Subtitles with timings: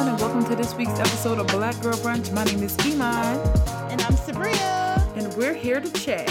[0.00, 2.32] everyone, and welcome to this week's episode of Black Girl Brunch.
[2.32, 3.38] My name is Iman,
[3.90, 5.16] And I'm Sabria.
[5.16, 6.30] and we're here to chat.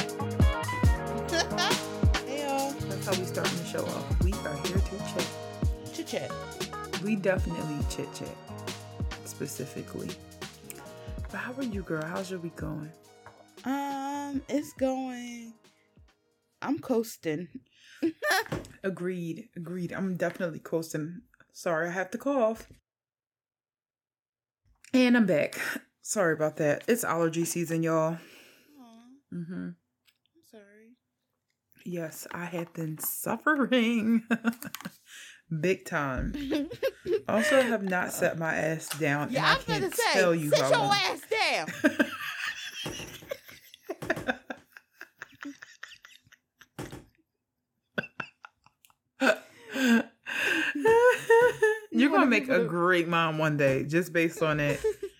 [2.26, 2.72] hey y'all.
[2.72, 4.24] That's how we starting the show off.
[4.24, 5.28] We are here to chat.
[5.94, 6.32] Chit chat.
[7.04, 8.36] We definitely chit chat,
[9.26, 10.10] specifically.
[11.30, 12.04] But how are you, girl?
[12.04, 12.92] How's your week going?
[13.66, 15.54] Um, it's going.
[16.64, 17.48] I'm coasting.
[18.84, 19.50] Agreed.
[19.56, 19.92] Agreed.
[19.94, 21.22] I'm definitely coasting.
[21.54, 22.68] Sorry, I have to cough.
[24.94, 25.56] And I'm back.
[26.02, 26.84] Sorry about that.
[26.88, 28.14] It's allergy season, y'all.
[28.14, 28.18] Aw,
[29.34, 29.54] Mm-hmm.
[29.70, 29.76] I'm
[30.50, 30.96] sorry.
[31.86, 34.24] Yes, I have been suffering
[35.62, 36.34] big time.
[37.28, 39.24] Also, have not set my ass down.
[39.24, 40.96] and yeah, I I can't gonna say, tell you sit your long.
[40.96, 41.68] ass down.
[52.00, 54.80] You're gonna make a great mom one day, just based on it.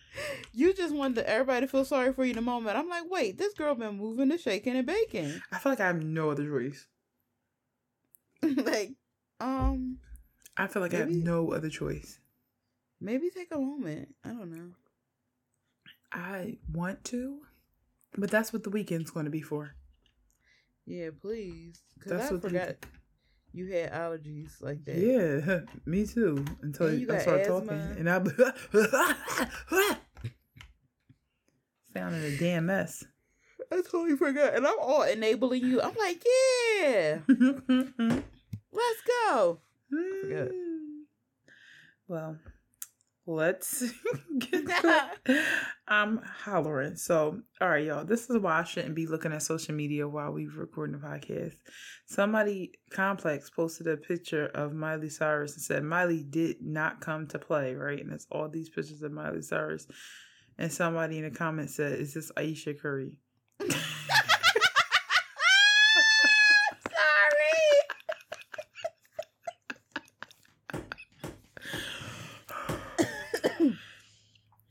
[0.54, 2.78] you just wanted everybody to feel sorry for you in the moment.
[2.78, 5.42] I'm like, wait, this girl been moving and shaking and baking.
[5.52, 6.88] I feel like I have no other choice.
[8.42, 8.94] like,
[9.40, 9.98] um,
[10.58, 12.20] I feel like I have no other choice.
[13.00, 14.16] maybe take a moment.
[14.24, 14.72] I don't know.
[16.12, 17.40] I want to,
[18.18, 19.76] but that's what the weekend's going to be for.
[20.86, 21.82] Yeah, please.
[22.04, 22.76] Cause I forgot
[23.54, 24.98] you had allergies like that.
[24.98, 26.46] Yeah, me too.
[26.62, 28.20] Until And you I start talking, and I
[31.94, 33.04] sounding a damn mess.
[33.72, 34.56] I totally forgot.
[34.56, 35.82] And I'm all enabling you.
[35.82, 39.60] I'm like, yeah, let's go.
[39.90, 40.50] forgot.
[42.08, 42.38] well,
[43.30, 43.84] let's
[44.40, 44.66] get
[45.26, 45.44] to
[45.88, 46.96] I'm hollering.
[46.96, 48.06] So, all right, y'all.
[48.06, 51.56] This is why I shouldn't be looking at social media while we're recording the podcast.
[52.06, 57.40] Somebody complex posted a picture of Miley Cyrus and said Miley did not come to
[57.40, 58.00] play, right?
[58.00, 59.88] And it's all these pictures of Miley Cyrus.
[60.58, 63.14] And somebody in the comments said, "Is this Ayesha Curry?"
[63.62, 63.76] Sorry.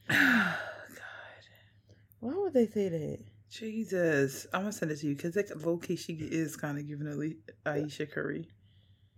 [0.09, 0.99] God,
[2.21, 3.19] Why would they say that?
[3.51, 6.87] Jesus, I'm gonna send it to you because like low key she is kind of
[6.87, 8.49] giving a Ayesha Curry.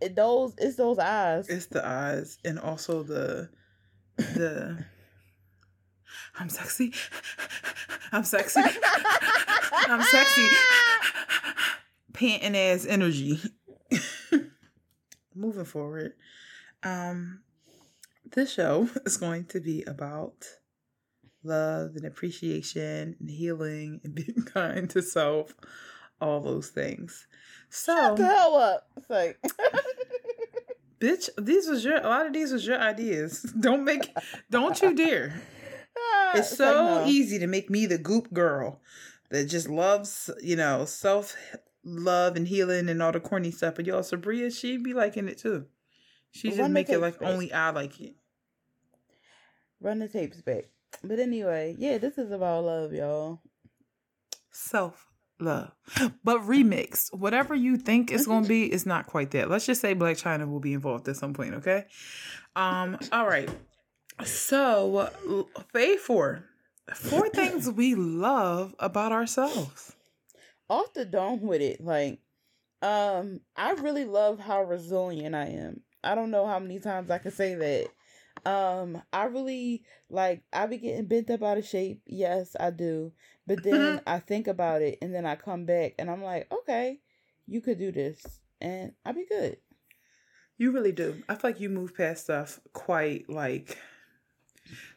[0.00, 1.48] It, those it's those eyes.
[1.48, 3.48] It's the eyes and also the
[4.16, 4.84] the
[6.38, 6.92] I'm sexy.
[8.12, 8.60] I'm sexy.
[9.72, 10.48] I'm sexy.
[12.12, 13.40] Panting ass energy.
[15.34, 16.12] Moving forward.
[16.82, 17.40] Um
[18.32, 20.46] this show is going to be about
[21.42, 25.54] love and appreciation and healing and being kind to self,
[26.20, 27.26] all those things.
[27.68, 28.88] So Shut the hell up.
[28.96, 29.38] It's like
[31.00, 33.42] Bitch, these was your a lot of these was your ideas.
[33.60, 34.12] Don't make
[34.50, 35.40] don't you dare.
[35.96, 37.06] Ah, It's like, so no.
[37.06, 38.80] easy to make me the goop girl
[39.30, 41.36] that just loves, you know, self
[41.84, 43.76] love and healing and all the corny stuff.
[43.76, 45.66] But y'all, Sabria, she be liking it too.
[46.32, 47.28] She just make it like back.
[47.28, 48.14] only I like it.
[49.80, 50.64] Run the tapes back.
[51.02, 53.40] But anyway, yeah, this is about love, y'all.
[54.50, 55.06] Self
[55.38, 55.72] love.
[56.22, 59.48] But remix, whatever you think it's gonna be, it's not quite that.
[59.50, 61.84] Let's just say Blac Chyna will be involved at some point, okay?
[62.56, 63.48] Um, all right.
[64.24, 66.44] So Faye four.
[66.94, 69.94] Four things we love about ourselves.
[70.68, 71.80] Off the dome with it.
[71.80, 72.20] Like,
[72.82, 75.82] um, I really love how resilient I am.
[76.02, 77.88] I don't know how many times I can say that.
[78.44, 82.02] Um, I really like I be getting bent up out of shape.
[82.06, 83.12] Yes, I do.
[83.46, 87.00] But then I think about it and then I come back and I'm like, okay,
[87.46, 88.40] you could do this.
[88.60, 89.56] And I'll be good.
[90.58, 91.22] You really do.
[91.28, 93.78] I feel like you move past stuff quite like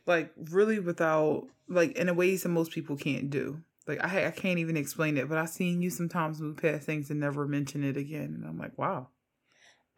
[0.05, 3.61] like really without like in a ways that most people can't do.
[3.87, 7.09] Like I I can't even explain it, but I've seen you sometimes move past things
[7.09, 8.35] and never mention it again.
[8.35, 9.07] And I'm like, wow.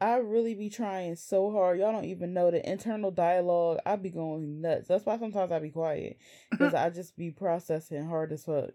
[0.01, 1.79] I really be trying so hard.
[1.79, 3.79] Y'all don't even know the internal dialogue.
[3.85, 4.87] I be going nuts.
[4.87, 6.17] That's why sometimes I be quiet
[6.51, 8.71] because I just be processing hard as fuck.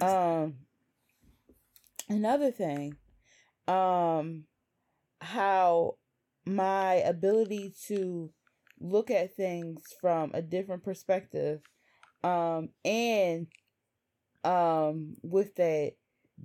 [0.00, 0.54] Um,
[2.08, 2.96] another thing,
[3.66, 4.44] um,
[5.20, 5.96] how
[6.44, 8.30] my ability to
[8.78, 11.60] look at things from a different perspective,
[12.22, 13.48] um, and
[14.44, 15.94] um, with that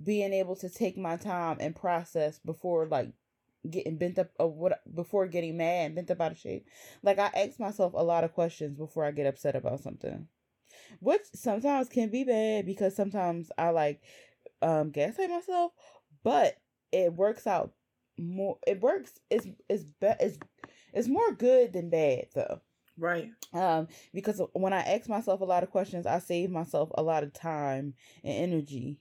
[0.02, 3.12] being able to take my time and process before like
[3.68, 6.66] getting bent up of what before getting mad and bent up out of shape.
[7.02, 10.28] Like I ask myself a lot of questions before I get upset about something.
[11.00, 14.02] Which sometimes can be bad because sometimes I like
[14.62, 15.72] um gaslight myself,
[16.22, 16.56] but
[16.92, 17.72] it works out
[18.18, 20.38] more it works it's it's be- it's
[20.92, 22.60] it's more good than bad though.
[22.98, 23.30] Right.
[23.52, 27.22] Um, because when I ask myself a lot of questions, I save myself a lot
[27.22, 27.94] of time
[28.24, 28.98] and energy.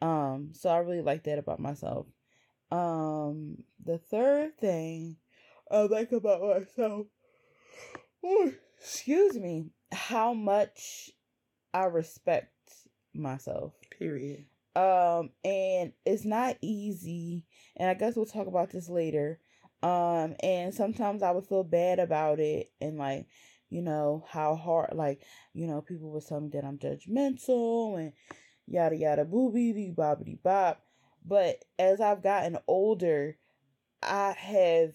[0.00, 2.06] Um, so I really like that about myself.
[2.70, 5.16] Um, the third thing
[5.70, 7.06] I like about myself,
[8.24, 11.10] oh, excuse me, how much
[11.74, 12.52] I respect
[13.14, 13.72] myself.
[13.98, 14.46] Period.
[14.76, 17.44] Um, and it's not easy,
[17.76, 19.40] and I guess we'll talk about this later.
[19.82, 23.26] Um, and sometimes I would feel bad about it and like,
[23.70, 25.22] you know, how hard like,
[25.54, 28.12] you know, people would tell me that I'm judgmental and
[28.66, 30.82] yada yada boobity bobbity bop.
[31.24, 33.36] But as I've gotten older,
[34.02, 34.94] I have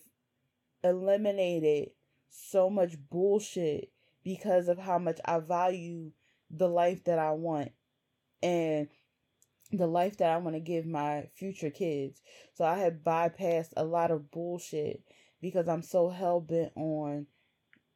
[0.83, 1.91] eliminated
[2.29, 3.91] so much bullshit
[4.23, 6.11] because of how much I value
[6.49, 7.71] the life that I want
[8.41, 8.87] and
[9.71, 12.21] the life that I want to give my future kids.
[12.53, 15.03] So I have bypassed a lot of bullshit
[15.41, 17.27] because I'm so hell bent on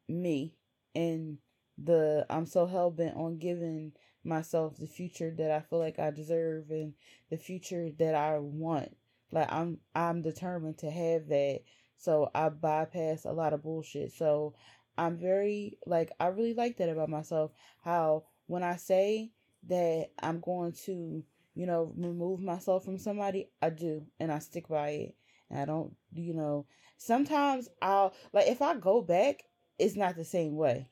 [0.08, 0.56] me
[0.96, 1.38] and
[1.78, 3.94] the I'm so hell bent on giving
[4.24, 6.94] myself the future that I feel like I deserve and
[7.30, 8.96] the future that I want.
[9.32, 11.62] Like I'm I'm determined to have that.
[11.98, 14.12] So I bypass a lot of bullshit.
[14.14, 14.56] So
[14.98, 17.52] I'm very like I really like that about myself.
[17.84, 19.32] How when I say
[19.68, 21.24] that I'm going to,
[21.56, 25.16] you know, remove myself from somebody, I do and I stick by it.
[25.50, 26.66] And I don't, you know,
[26.98, 29.44] sometimes I'll like if I go back,
[29.78, 30.88] it's not the same way.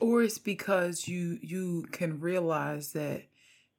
[0.00, 3.24] Or it's because you you can realize that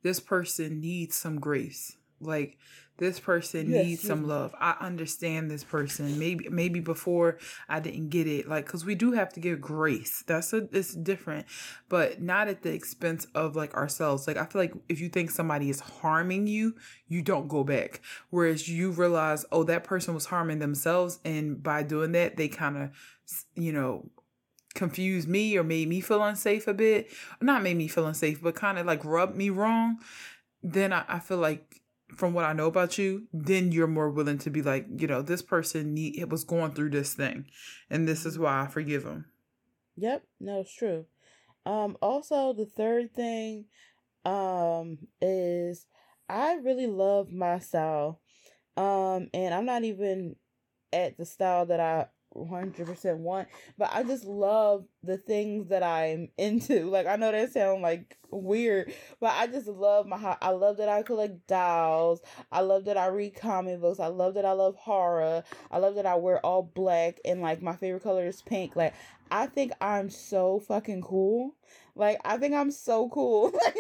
[0.04, 1.98] this person needs some grace.
[2.20, 2.58] Like
[2.98, 4.08] this person yes, needs yes.
[4.08, 4.54] some love.
[4.60, 6.20] I understand this person.
[6.20, 8.48] Maybe maybe before I didn't get it.
[8.48, 10.24] Like cuz we do have to give grace.
[10.28, 11.48] That's a it's different,
[11.90, 14.28] but not at the expense of like ourselves.
[14.28, 16.76] Like I feel like if you think somebody is harming you,
[17.08, 18.02] you don't go back.
[18.30, 22.78] Whereas you realize, "Oh, that person was harming themselves and by doing that, they kind
[22.78, 22.92] of
[23.56, 24.12] you know,
[24.74, 28.56] confused me or made me feel unsafe a bit, not made me feel unsafe, but
[28.56, 30.00] kind of like rubbed me wrong,
[30.64, 31.82] then I, I feel like
[32.16, 35.22] from what I know about you, then you're more willing to be like, you know,
[35.22, 37.48] this person need was going through this thing,
[37.90, 39.26] and this is why I forgive them.
[39.98, 41.06] Yep, no, it's true.
[41.66, 43.66] Um, also the third thing,
[44.26, 45.86] um, is
[46.28, 48.20] I really love my style,
[48.78, 50.36] um, and I'm not even
[50.94, 53.48] at the style that I 100% want
[53.78, 56.90] but i just love the things that i'm into.
[56.92, 60.90] Like i know that sound like weird but i just love my i love that
[60.90, 62.22] i collect dolls.
[62.52, 64.00] I love that i read comic books.
[64.00, 65.44] I love that i love horror.
[65.70, 68.76] I love that i wear all black and like my favorite color is pink.
[68.76, 68.94] Like
[69.30, 71.56] i think i'm so fucking cool.
[71.96, 73.52] Like I think I'm so cool.
[73.66, 73.76] like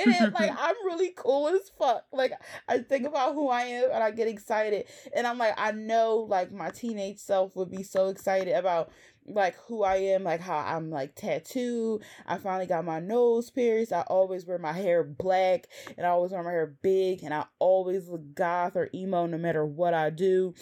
[0.00, 2.04] I'm it like I'm really cool as fuck.
[2.12, 2.32] Like
[2.68, 4.86] I think about who I am and I get excited.
[5.14, 8.90] And I'm like, I know like my teenage self would be so excited about
[9.26, 12.02] like who I am, like how I'm like tattooed.
[12.26, 13.92] I finally got my nose pierced.
[13.92, 17.44] I always wear my hair black and I always wear my hair big and I
[17.58, 20.54] always look goth or emo no matter what I do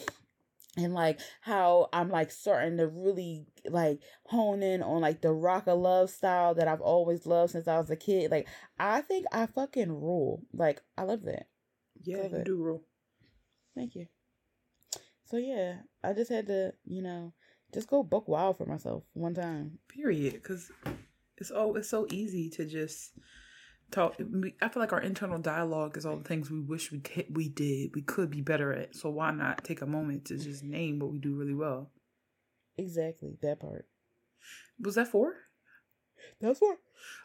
[0.76, 5.66] and like how I'm like starting to really like hone in on like the rock
[5.66, 8.30] of love style that I've always loved since I was a kid.
[8.30, 8.48] Like
[8.78, 10.42] I think I fucking rule.
[10.52, 11.46] Like I love that.
[12.02, 12.44] Yeah, love you it.
[12.44, 12.84] do rule.
[13.74, 14.06] Thank you.
[15.24, 17.32] So yeah, I just had to, you know,
[17.72, 19.78] just go book wild for myself one time.
[19.88, 20.34] Period.
[20.34, 20.70] Because
[21.36, 23.12] it's oh, it's so easy to just
[23.90, 24.14] talk
[24.62, 27.48] i feel like our internal dialogue is all the things we wish we could, we
[27.48, 30.98] did we could be better at so why not take a moment to just name
[30.98, 31.90] what we do really well
[32.80, 33.86] exactly that part
[34.80, 35.34] was that four
[36.40, 36.76] that's four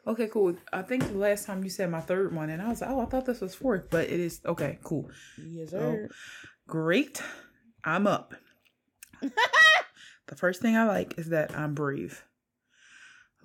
[0.07, 2.81] okay cool i think the last time you said my third one and i was
[2.81, 6.15] like oh i thought this was fourth but it is okay cool yes sir so,
[6.67, 7.21] great
[7.83, 8.33] i'm up
[9.21, 12.24] the first thing i like is that i'm brave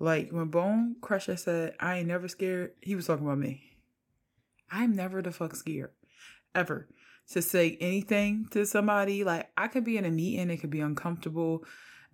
[0.01, 3.77] like when Bone Crusher said, I ain't never scared, he was talking about me.
[4.71, 5.91] I'm never the fuck scared.
[6.55, 6.87] Ever.
[7.33, 9.23] To say anything to somebody.
[9.23, 11.63] Like I could be in a meeting, it could be uncomfortable.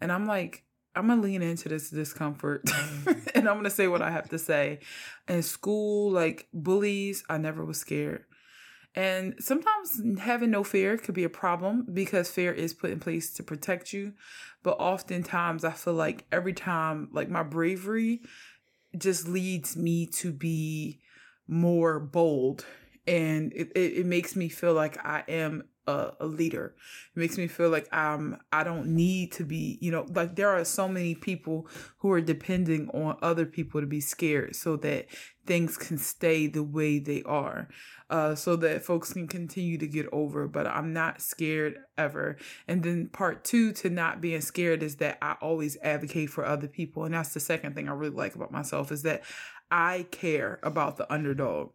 [0.02, 0.64] And I'm like,
[0.96, 3.32] I'm gonna lean into this discomfort mm.
[3.36, 4.80] and I'm gonna say what I have to say.
[5.28, 8.26] In school, like bullies, I never was scared.
[8.96, 13.32] And sometimes having no fear could be a problem because fear is put in place
[13.34, 14.14] to protect you.
[14.64, 18.22] But oftentimes I feel like every time, like my bravery
[18.98, 21.00] just leads me to be
[21.48, 22.66] more bold.
[23.06, 26.76] And it, it, it makes me feel like I am a, a leader.
[27.16, 30.50] It makes me feel like I'm I don't need to be, you know, like there
[30.50, 31.68] are so many people
[32.00, 35.08] who are depending on other people to be scared so that
[35.46, 37.70] things can stay the way they are.
[38.10, 42.38] Uh, so that folks can continue to get over, but I'm not scared ever.
[42.66, 46.70] And then part two to not being scared is that I always advocate for other
[46.70, 47.04] people.
[47.04, 49.24] And that's the second thing I really like about myself is that
[49.70, 51.72] I care about the underdog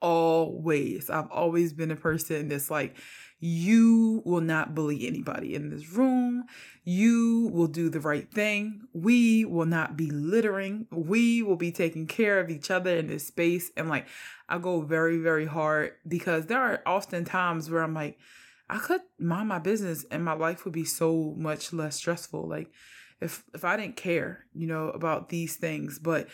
[0.00, 1.10] always.
[1.10, 2.96] I've always been a person that's like,
[3.40, 6.44] you will not bully anybody in this room.
[6.84, 8.82] You will do the right thing.
[8.92, 10.86] We will not be littering.
[10.90, 13.70] We will be taking care of each other in this space.
[13.76, 14.06] And like,
[14.48, 18.18] I go very, very hard because there are often times where I'm like,
[18.68, 22.48] I could mind my business and my life would be so much less stressful.
[22.48, 22.70] Like,
[23.20, 26.28] if if I didn't care, you know, about these things, but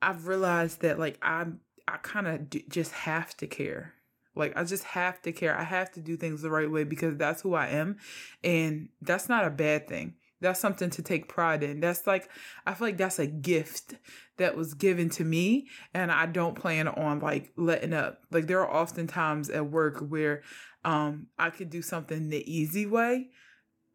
[0.00, 3.94] I've realized that like I'm I kind of d- just have to care.
[4.34, 5.56] Like I just have to care.
[5.56, 7.98] I have to do things the right way because that's who I am,
[8.42, 10.14] and that's not a bad thing.
[10.40, 11.80] That's something to take pride in.
[11.80, 12.28] That's like
[12.66, 13.94] I feel like that's a gift
[14.36, 18.20] that was given to me, and I don't plan on like letting up.
[18.30, 20.42] Like there are often times at work where
[20.84, 23.30] um I could do something the easy way,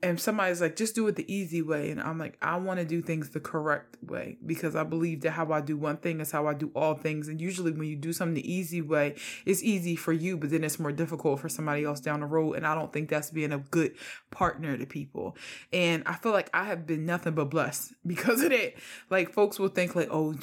[0.02, 1.92] and somebody's like, just do it the easy way.
[1.92, 5.32] And I'm like, I want to do things the correct way because I believe that
[5.32, 7.28] how I do one thing is how I do all things.
[7.28, 9.16] And usually when you do something the easy way,
[9.46, 12.54] it's easy for you, but then it's more difficult for somebody else down the road.
[12.54, 13.94] And I don't think that's being a good
[14.32, 15.36] partner to people.
[15.74, 18.76] And I feel like I have been nothing but blessed because of that.
[19.10, 20.34] Like folks will think like, oh,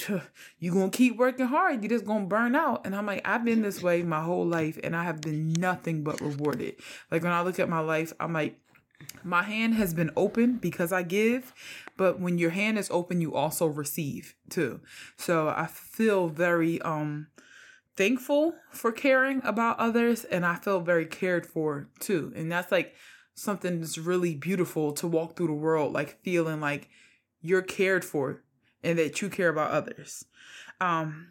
[0.59, 1.83] you going to keep working hard.
[1.83, 2.87] you just going to burn out.
[2.87, 6.05] And I'm like, I've been this way my whole life and I have been nothing
[6.05, 6.77] but rewarded.
[7.11, 8.61] Like when I look at my life, I'm like,
[9.23, 11.53] my hand has been open because I give,
[11.97, 14.81] but when your hand is open, you also receive too.
[15.17, 17.29] So I feel very um
[17.97, 22.33] thankful for caring about others and I feel very cared for too.
[22.37, 22.95] And that's like
[23.35, 26.89] something that's really beautiful to walk through the world like feeling like
[27.41, 28.43] you're cared for
[28.83, 30.25] and that you care about others.
[30.81, 31.29] Um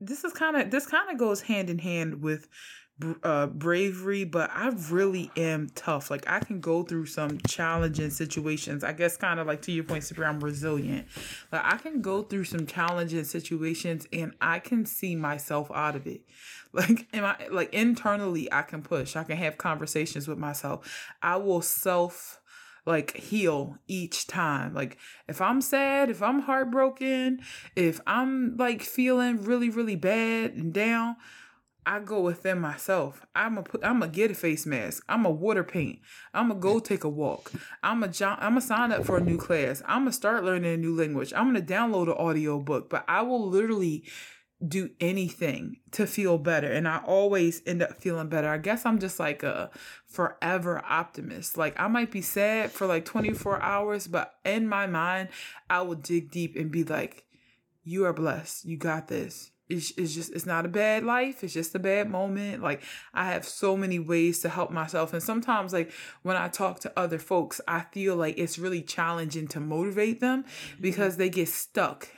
[0.00, 2.48] this is kind of this kind of goes hand in hand with
[3.22, 6.10] uh, bravery, but I really am tough.
[6.10, 8.84] Like I can go through some challenging situations.
[8.84, 11.06] I guess kind of like to your point, Sabria, I'm resilient.
[11.50, 16.06] Like I can go through some challenging situations and I can see myself out of
[16.06, 16.22] it.
[16.74, 19.14] Like am I like internally I can push.
[19.14, 21.12] I can have conversations with myself.
[21.20, 22.40] I will self
[22.86, 24.72] like heal each time.
[24.72, 24.96] Like
[25.28, 27.40] if I'm sad, if I'm heartbroken,
[27.76, 31.16] if I'm like feeling really really bad and down,
[31.84, 33.26] I go within myself.
[33.34, 33.84] I'm a put.
[33.84, 35.04] I'm gonna get a face mask.
[35.08, 35.98] I'm a water paint.
[36.32, 37.50] I'm gonna go take a walk.
[37.82, 39.82] I'm a I'm gonna sign up for a new class.
[39.86, 41.32] I'm gonna start learning a new language.
[41.34, 42.88] I'm gonna download an audio book.
[42.88, 44.04] But I will literally
[44.66, 48.48] do anything to feel better, and I always end up feeling better.
[48.48, 49.70] I guess I'm just like a
[50.06, 51.56] forever optimist.
[51.56, 55.28] Like I might be sad for like 24 hours, but in my mind,
[55.68, 57.24] I will dig deep and be like,
[57.82, 58.64] "You are blessed.
[58.64, 61.42] You got this." It's, it's just it's not a bad life.
[61.42, 62.62] It's just a bad moment.
[62.62, 62.82] Like
[63.14, 65.12] i have so many ways to help myself.
[65.12, 65.92] And sometimes like
[66.22, 70.42] when i talk to other folks i feel like it's really challenging to motivate them
[70.42, 70.82] mm-hmm.
[70.82, 72.08] because they get stuck.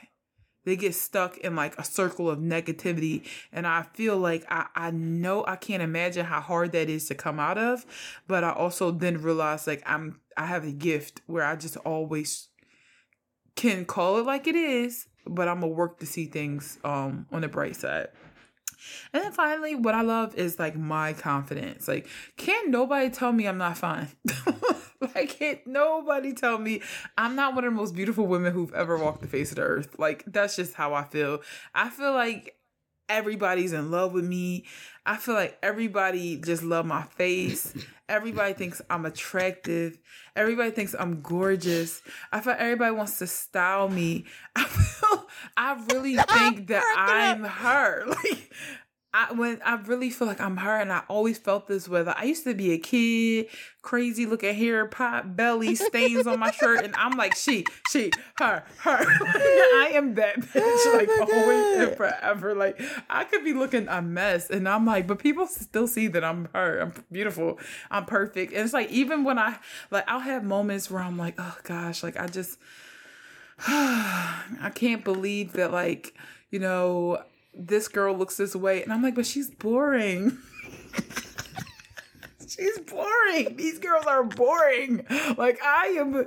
[0.63, 3.27] They get stuck in like a circle of negativity.
[3.51, 7.15] And i feel like i i know i can't imagine how hard that is to
[7.15, 7.85] come out of.
[8.27, 12.49] But i also then realize like i'm i have a gift where i just always
[13.55, 17.41] can call it like it is but I'm gonna work to see things um on
[17.41, 18.09] the bright side.
[19.13, 21.87] And then finally, what I love is like my confidence.
[21.87, 24.09] Like, can't nobody tell me I'm not fine.
[25.15, 26.81] like, can't nobody tell me
[27.17, 29.63] I'm not one of the most beautiful women who've ever walked the face of the
[29.63, 29.97] earth.
[29.97, 31.41] Like, that's just how I feel.
[31.73, 32.55] I feel like
[33.09, 34.65] everybody's in love with me.
[35.05, 37.73] I feel like everybody just love my face.
[38.09, 39.97] Everybody thinks I'm attractive.
[40.35, 42.01] Everybody thinks I'm gorgeous.
[42.31, 44.25] I feel like everybody wants to style me.
[44.55, 48.05] I feel I really think that I'm her.
[48.23, 48.51] Like
[49.15, 52.01] I when I really feel like I'm her and I always felt this way.
[52.01, 53.47] Like, I used to be a kid,
[53.81, 58.65] crazy looking hair, pot belly, stains on my shirt, and I'm like, she, she, her,
[58.79, 58.97] her.
[58.99, 62.53] I am that bitch, oh like always and forever.
[62.55, 66.25] Like I could be looking a mess, and I'm like, but people still see that
[66.25, 66.81] I'm her.
[66.81, 67.57] I'm beautiful.
[67.89, 68.51] I'm perfect.
[68.51, 69.59] And it's like even when I
[69.91, 72.59] like I'll have moments where I'm like, oh gosh, like I just
[73.65, 76.13] I can't believe that like,
[76.51, 77.23] you know,
[77.55, 78.83] this girl looks this way.
[78.83, 80.37] And I'm like, but she's boring.
[82.47, 83.55] She's boring.
[83.55, 85.05] These girls are boring.
[85.37, 86.25] Like I am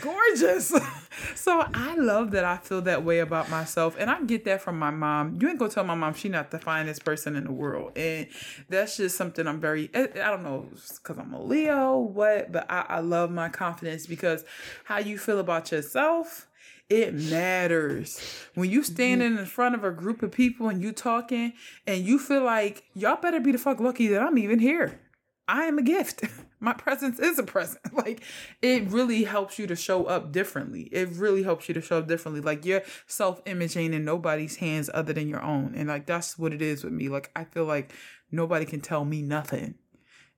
[0.00, 0.68] gorgeous.
[1.34, 3.96] so I love that I feel that way about myself.
[3.98, 5.38] And I get that from my mom.
[5.40, 7.92] You ain't gonna tell my mom she not the finest person in the world.
[7.96, 8.28] And
[8.68, 12.86] that's just something I'm very I don't know because I'm a Leo, what, but I,
[12.88, 14.44] I love my confidence because
[14.84, 16.46] how you feel about yourself
[16.90, 18.20] it matters.
[18.54, 21.52] When you standing in front of a group of people and you talking
[21.86, 25.00] and you feel like y'all better be the fuck lucky that i'm even here.
[25.46, 26.24] I am a gift.
[26.60, 27.80] My presence is a present.
[27.92, 28.22] Like
[28.62, 30.82] it really helps you to show up differently.
[30.92, 32.40] It really helps you to show up differently.
[32.40, 35.74] Like your self-image ain't in nobody's hands other than your own.
[35.74, 37.08] And like that's what it is with me.
[37.08, 37.92] Like i feel like
[38.32, 39.74] nobody can tell me nothing.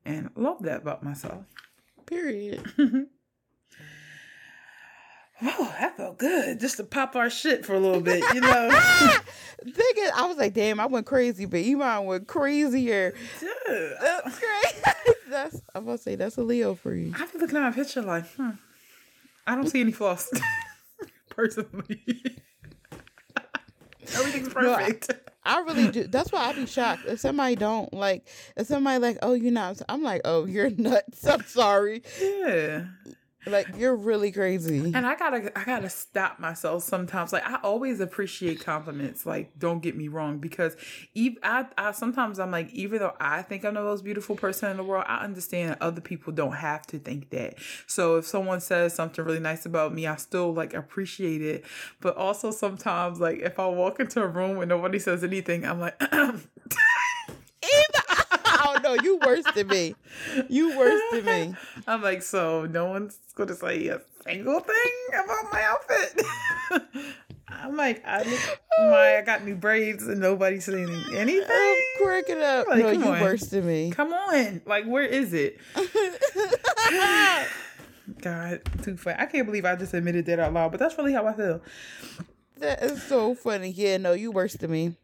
[0.05, 1.45] And I love that about myself.
[2.07, 2.63] Period.
[5.43, 8.71] oh that felt good just to pop our shit for a little bit you know
[9.65, 13.15] Thinking, I was like, damn, I went crazy, but Iman went crazier.
[13.39, 13.49] Dude,
[14.01, 15.15] That's great.
[15.29, 17.13] that's I'm gonna say that's a Leo for you.
[17.17, 18.51] I've been looking at my picture like, hmm,
[19.47, 20.29] I don't see any flaws.
[21.31, 22.03] Personally,
[24.15, 25.13] everything's No, I- perfect.
[25.45, 26.05] I really do.
[26.09, 28.27] That's why I'd be shocked if somebody don't like.
[28.57, 29.81] If somebody like, oh, you're not.
[29.89, 31.27] I'm like, oh, you're nuts.
[31.27, 32.03] I'm sorry.
[32.21, 32.85] yeah,
[33.47, 34.93] Like you're really crazy.
[34.95, 37.33] and I gotta, I gotta stop myself sometimes.
[37.33, 39.27] Like I always appreciate compliments.
[39.27, 40.77] Like don't get me wrong, because
[41.15, 44.71] even I, I sometimes I'm like, even though I think I'm the most beautiful person
[44.71, 47.57] in the world, I understand other people don't have to think that.
[47.87, 51.65] So if someone says something really nice about me, I still like appreciate it.
[52.01, 55.81] But also sometimes, like if I walk into a room and nobody says anything, I'm
[55.81, 56.01] like.
[58.83, 59.95] no, you worse than me.
[60.49, 61.55] You worse than me.
[61.87, 64.75] I'm like, so no one's gonna say a single thing
[65.13, 66.23] about my outfit.
[67.49, 71.51] I'm like, I look, my I got new braids and nobody's saying anything.
[71.51, 72.67] I'm cracking up.
[72.69, 73.21] Like, no, you on.
[73.21, 73.91] worse than me.
[73.91, 75.59] Come on, like where is it?
[78.21, 79.17] God, too funny.
[79.19, 81.61] I can't believe I just admitted that out loud, but that's really how I feel.
[82.59, 83.71] that is so funny.
[83.71, 84.97] Yeah, no, you worse than me.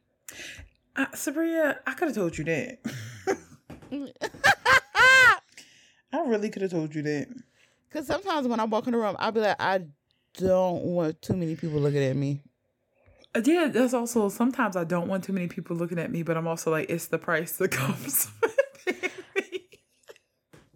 [0.96, 2.78] Uh, Sabria, I could have told you that.
[6.12, 7.28] I really could have told you that.
[7.92, 9.82] Cause sometimes when I walk in the room, I'll be like, I
[10.34, 12.40] don't want too many people looking at me.
[13.34, 16.36] Uh, Yeah, that's also sometimes I don't want too many people looking at me, but
[16.36, 18.56] I'm also like, it's the price that comes with
[19.36, 19.60] me.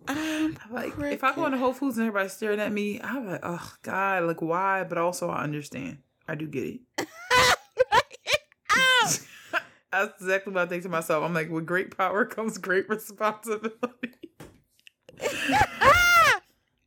[0.09, 3.41] I'm Like, if I go into Whole Foods and everybody's staring at me, I'm like,
[3.43, 4.85] oh God, like why?
[4.85, 5.99] But also, I understand.
[6.27, 7.07] I do get it.
[9.93, 11.23] That's exactly what I think to myself.
[11.23, 14.31] I'm like, with great power comes great responsibility.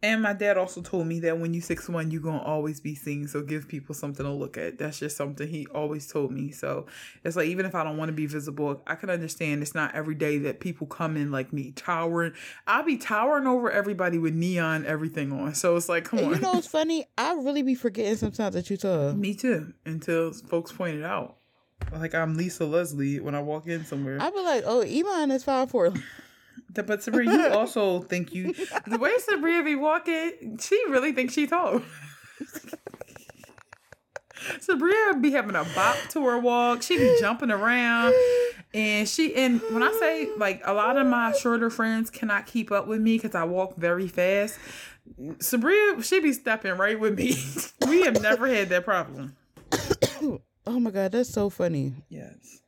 [0.02, 2.96] and my dad also told me that when you six one, you're gonna always be
[2.96, 3.28] seen.
[3.28, 4.78] So give people something to look at.
[4.78, 6.52] That's just something he always told me.
[6.52, 6.88] So
[7.24, 9.94] it's like even if I don't want to be visible, I can understand it's not
[9.96, 12.34] every day that people come in like me towering.
[12.68, 15.54] I'll be towering over everybody with neon everything on.
[15.56, 16.34] So it's like, come And on.
[16.36, 17.06] you know what's funny?
[17.18, 19.14] I really be forgetting sometimes that you tall.
[19.14, 19.74] Me too.
[19.86, 21.38] Until folks point it out.
[21.92, 24.18] Like I'm Lisa Leslie when I walk in somewhere.
[24.22, 25.94] I be like, oh, Iman is five four.
[26.74, 28.54] But Sabria, you also think you
[28.86, 31.82] the way Sabria be walking, she really thinks she tall.
[34.60, 36.82] Sabria be having a bop to her walk.
[36.84, 38.14] She be jumping around,
[38.74, 42.72] and she and when I say like a lot of my shorter friends cannot keep
[42.72, 44.60] up with me because I walk very fast.
[45.38, 47.38] Sabria, she be stepping right with me.
[47.88, 49.36] we have never had that problem.
[50.68, 51.94] Oh my god, that's so funny.
[52.10, 52.62] Yes.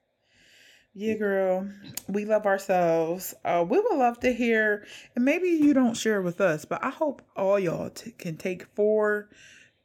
[0.94, 1.70] Yeah, girl.
[2.08, 3.36] We love ourselves.
[3.46, 6.90] Uh, we would love to hear, and maybe you don't share with us, but I
[6.90, 9.30] hope all y'all t- can take four,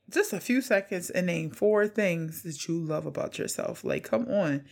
[0.08, 3.84] just a few seconds, and name four things that you love about yourself.
[3.84, 4.64] Like, come on.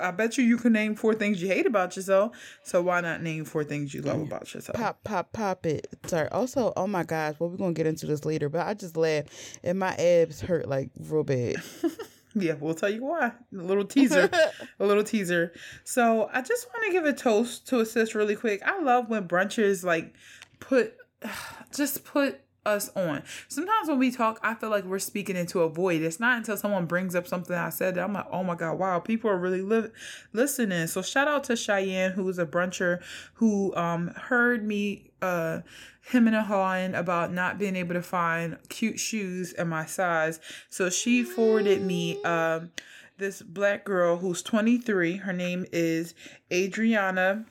[0.00, 2.34] I bet you you can name four things you hate about yourself.
[2.62, 4.78] So why not name four things you love about yourself?
[4.78, 5.88] Pop, pop, pop it.
[6.06, 6.28] Sorry.
[6.28, 9.28] Also, oh my gosh, well, we're gonna get into this later, but I just laughed
[9.64, 11.56] and my abs hurt like real bad.
[12.48, 13.26] Yeah, we'll tell you why.
[13.26, 14.30] A little teaser.
[14.80, 15.52] a little teaser.
[15.84, 18.62] So I just want to give a toast to assist really quick.
[18.64, 20.14] I love when brunchers like
[20.60, 20.94] put
[21.74, 23.22] just put us on.
[23.48, 26.02] Sometimes when we talk, I feel like we're speaking into a void.
[26.02, 28.78] It's not until someone brings up something I said that I'm like, oh my God,
[28.78, 29.88] wow, people are really li-
[30.32, 30.86] listening.
[30.86, 33.00] So shout out to Cheyenne, who is a bruncher
[33.34, 35.60] who um heard me uh
[36.08, 40.40] him and hawing about not being able to find cute shoes in my size.
[40.70, 42.70] So she forwarded me um
[43.18, 45.16] this black girl who's 23.
[45.16, 46.14] Her name is
[46.52, 47.44] Adriana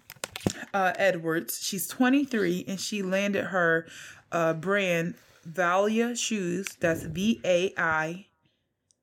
[0.74, 1.60] uh, Edwards.
[1.62, 3.88] She's 23 and she landed her
[4.32, 5.16] uh, brand
[5.48, 6.68] Vaila Shoes.
[6.80, 8.28] That's V A I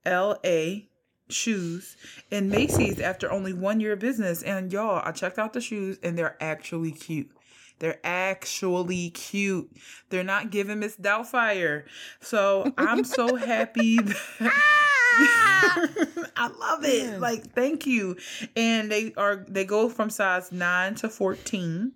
[0.05, 0.89] L A
[1.29, 1.97] shoes
[2.31, 4.43] in Macy's after only one year of business.
[4.43, 7.31] And y'all, I checked out the shoes and they're actually cute.
[7.85, 9.71] They're actually cute.
[10.09, 11.85] They're not giving Miss Doubtfire.
[12.19, 13.99] So I'm so happy.
[14.41, 17.21] That- I love it.
[17.21, 18.17] Like, thank you.
[18.57, 21.93] And they are they go from size nine to fourteen.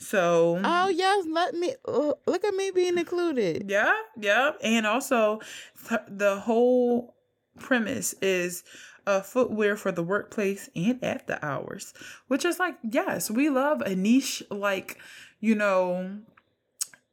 [0.00, 3.70] So Oh yes, let me uh, look at me being included.
[3.70, 4.50] yeah, yeah.
[4.62, 5.40] And also,
[5.88, 7.14] th- the whole
[7.60, 8.64] premise is
[9.06, 11.94] uh, footwear for the workplace and after hours,
[12.26, 14.98] which is like, yes, we love a niche, like,
[15.40, 16.18] you know,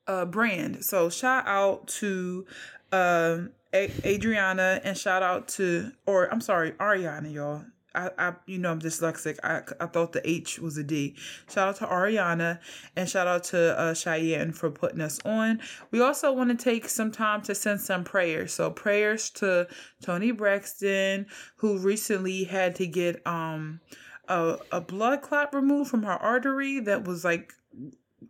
[0.07, 0.83] uh, brand.
[0.83, 2.45] So, shout out to
[2.91, 7.65] um, A- Adriana and shout out to, or I'm sorry, Ariana, y'all.
[7.95, 9.39] I, I, you know, I'm dyslexic.
[9.43, 11.15] I, I thought the H was a D.
[11.49, 12.59] Shout out to Ariana
[12.95, 15.61] and shout out to uh, Cheyenne for putting us on.
[15.91, 18.53] We also want to take some time to send some prayers.
[18.53, 19.67] So prayers to
[20.01, 23.79] Toni Braxton, who recently had to get um
[24.27, 27.53] a, a blood clot removed from her artery that was like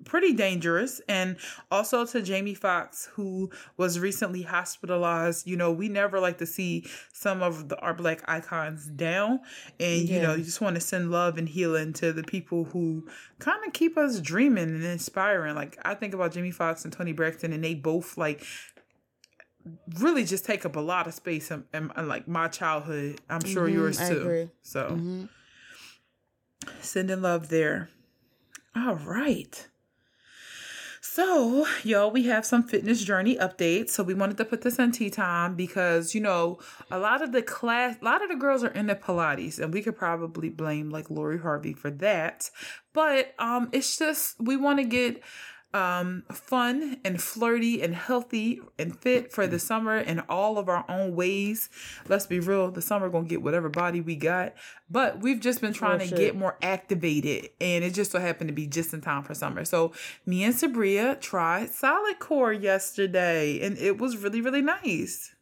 [0.04, 1.00] pretty dangerous.
[1.08, 1.38] And
[1.72, 6.86] also to Jamie Foxx who was recently hospitalized you know we never like to see
[7.14, 9.40] some of the our black icons down.
[9.80, 13.08] And you know you just want to send love and healing to the people who
[13.40, 15.56] kind of keep us dreaming and inspiring.
[15.56, 18.44] Like I think about Jamie Foxx and Toni Braxton and they both like
[20.00, 23.20] really just take up a lot of space in, like my childhood.
[23.30, 24.50] I'm sure Mhm, yours too.
[24.62, 25.30] so Mhm.
[26.82, 27.90] sending love there.
[28.76, 29.68] All right.
[31.16, 33.92] So, y'all, we have some fitness journey updates.
[33.92, 36.60] So we wanted to put this on tea time because you know
[36.92, 39.82] a lot of the class, a lot of the girls are into Pilates, and we
[39.82, 42.52] could probably blame like Lori Harvey for that.
[42.92, 45.24] But um, it's just we want to get
[45.76, 50.86] um fun and flirty and healthy and fit for the summer in all of our
[50.88, 51.70] own ways.
[52.08, 54.54] Let's be real, the summer gonna get whatever body we got.
[54.90, 58.48] But we've just been trying Real to get more activated and it just so happened
[58.48, 59.66] to be just in time for summer.
[59.66, 59.92] So
[60.26, 65.36] me and Sabria tried Solidcore yesterday and it was really, really nice.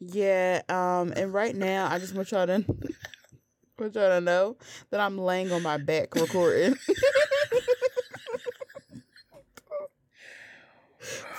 [0.00, 2.64] Yeah, um, and right now I just want y'all to
[3.78, 4.56] want y'all to know
[4.90, 6.74] that I'm laying on my back recording.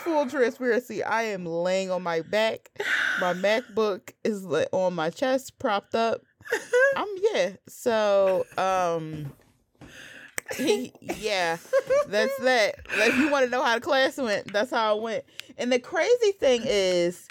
[0.03, 2.71] Full transparency, I am laying on my back.
[3.21, 6.21] My MacBook is on my chest, propped up.
[6.95, 7.51] I'm yeah.
[7.67, 9.31] So, um,
[10.59, 11.57] yeah,
[12.07, 12.75] that's that.
[12.97, 14.51] Like, you want to know how the class went?
[14.51, 15.23] That's how it went.
[15.57, 17.27] And the crazy thing is,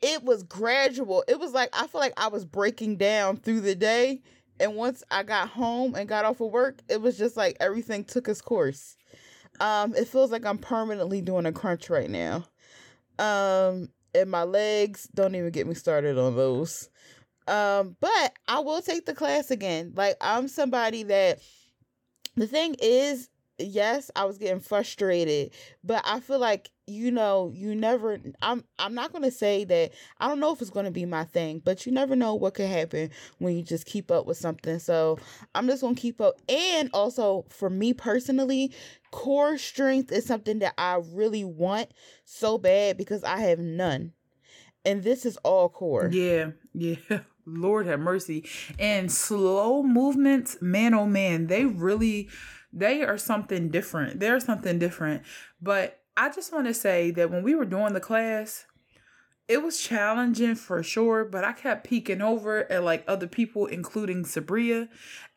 [0.00, 1.24] it was gradual.
[1.26, 4.22] It was like I feel like I was breaking down through the day,
[4.60, 8.04] and once I got home and got off of work, it was just like everything
[8.04, 8.96] took its course.
[9.60, 12.44] Um, it feels like I'm permanently doing a crunch right now.
[13.18, 16.88] Um, and my legs don't even get me started on those.
[17.46, 19.92] Um, but I will take the class again.
[19.96, 21.40] Like I'm somebody that
[22.36, 27.74] the thing is, yes, I was getting frustrated, but I feel like you know, you
[27.74, 30.90] never I'm I'm not going to say that I don't know if it's going to
[30.90, 34.26] be my thing, but you never know what could happen when you just keep up
[34.26, 34.78] with something.
[34.78, 35.18] So,
[35.54, 38.72] I'm just going to keep up and also for me personally,
[39.10, 41.90] core strength is something that I really want
[42.24, 44.12] so bad because I have none.
[44.84, 46.08] And this is all core.
[46.12, 46.96] Yeah, yeah.
[47.46, 48.48] Lord have mercy.
[48.78, 52.28] And slow movements, man oh man, they really
[52.72, 54.20] they are something different.
[54.20, 55.22] They're something different.
[55.60, 58.66] But I just want to say that when we were doing the class,
[59.48, 64.24] it was challenging for sure, but I kept peeking over at like other people, including
[64.24, 64.88] Sabria.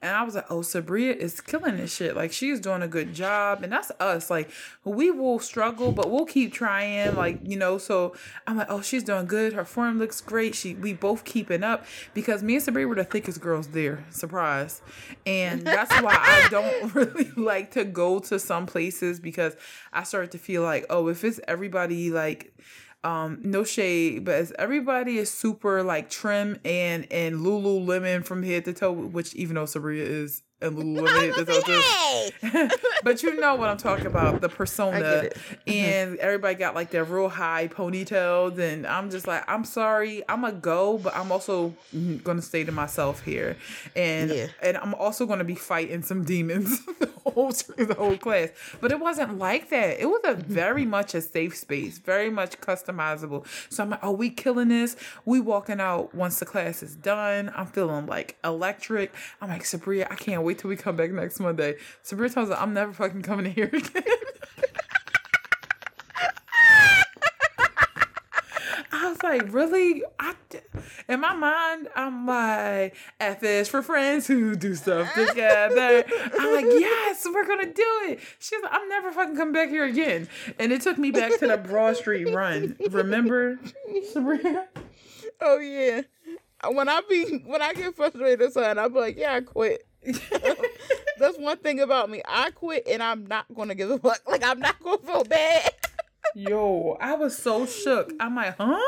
[0.02, 2.16] And I was like, oh, Sabria is killing this shit.
[2.16, 3.62] Like, she's doing a good job.
[3.62, 4.32] And that's us.
[4.32, 4.50] Like,
[4.84, 7.16] we will struggle, but we'll keep trying.
[7.16, 8.16] Like, you know, so
[8.48, 9.54] I'm like, oh, she's doing good.
[9.54, 10.56] Her form looks great.
[10.56, 14.04] She we both keeping up because me and Sabria were the thickest girls there.
[14.10, 14.82] Surprise.
[15.26, 19.56] And that's why I don't really like to go to some places because
[19.94, 22.54] I start to feel like, oh, if it's everybody like
[23.04, 28.74] um no shade but everybody is super like trim and and lululemon from head to
[28.74, 32.70] toe which even though sabria is head to toe too
[33.04, 35.00] but you know what i'm talking about the persona.
[35.02, 35.38] It.
[35.68, 40.44] and everybody got like their real high ponytails and i'm just like i'm sorry i'm
[40.44, 43.56] a go but i'm also mm, gonna stay to myself here.
[43.96, 44.48] And Yeah.
[44.62, 48.50] and i'm also gonna be fighting some demons the whole the whole class.
[48.80, 50.00] But it wasn't like that.
[50.00, 53.46] It was a very much a safe space very much customizable.
[53.70, 54.96] So i'm like oh we killing this?
[55.26, 57.52] We walking out once the class is done.
[57.56, 59.14] I'm feeling like electric.
[59.42, 62.56] I'm like sabria i can't wait till we come back next monday sabria tells me
[62.58, 64.04] i'm never fucking coming here again
[68.94, 70.04] I was like, really?
[70.20, 70.34] I,
[71.08, 76.04] In my mind, I'm like, F is for friends who do stuff together.
[76.40, 78.20] I'm like, yes, we're gonna do it.
[78.40, 80.28] She's like, I'm never fucking coming back here again.
[80.60, 82.76] And it took me back to the Broad Street run.
[82.90, 83.60] Remember,
[84.14, 84.66] Sabria?
[85.40, 86.02] Oh yeah.
[86.72, 89.88] When I be when I get frustrated something, I'm like, yeah, I quit.
[91.18, 92.22] That's one thing about me.
[92.28, 94.22] I quit and I'm not gonna give a fuck.
[94.28, 95.72] Like I'm not gonna feel bad.
[96.36, 98.14] Yo, I was so shook.
[98.20, 98.80] I'm like, huh?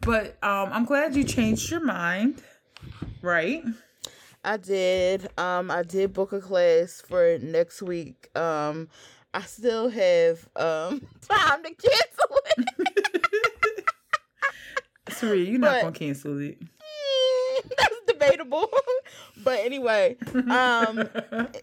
[0.00, 2.42] But um, I'm glad you changed your mind,
[3.20, 3.62] right?
[4.44, 5.28] I did.
[5.38, 8.36] Um, I did book a class for next week.
[8.36, 8.88] Um,
[9.34, 13.88] I still have um time to cancel it.
[15.10, 16.58] Sorry, you're not gonna cancel it.
[17.78, 18.70] That's debatable.
[19.44, 20.16] But anyway,
[20.50, 21.08] um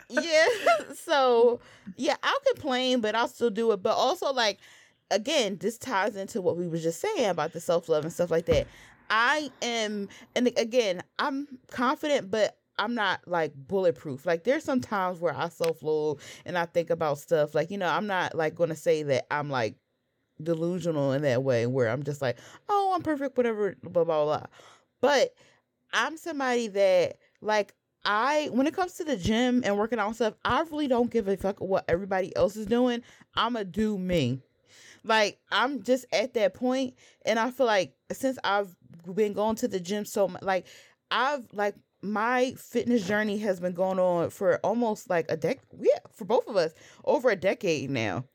[0.10, 0.48] yeah,
[0.96, 1.60] so
[1.98, 3.84] yeah, I'll complain, but I'll still do it.
[3.84, 4.60] But also like
[5.12, 8.32] again, this ties into what we were just saying about the self love and stuff
[8.32, 8.68] like that.
[9.10, 14.26] I am, and again, I'm confident, but I'm not like bulletproof.
[14.26, 17.56] Like there's some times where I self love and I think about stuff.
[17.56, 19.76] Like you know, I'm not like going to say that I'm like
[20.42, 22.38] delusional in that way where I'm just like,
[22.70, 24.46] oh, I'm perfect, whatever, blah blah blah.
[25.02, 25.34] But
[25.92, 27.74] I'm somebody that like
[28.06, 31.28] I when it comes to the gym and working out stuff, I really don't give
[31.28, 33.02] a fuck what everybody else is doing.
[33.36, 34.42] I'ma do me.
[35.04, 38.76] Like I'm just at that point, and I feel like since I've
[39.14, 40.68] been going to the gym so much, like
[41.12, 45.64] I've like my fitness journey has been going on for almost like a decade.
[45.80, 46.74] Yeah, for both of us,
[47.04, 48.26] over a decade now.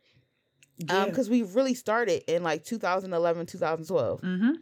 [0.78, 1.02] Yeah.
[1.02, 4.20] Um, because we really started in like 2011, 2012.
[4.20, 4.52] Mm-hmm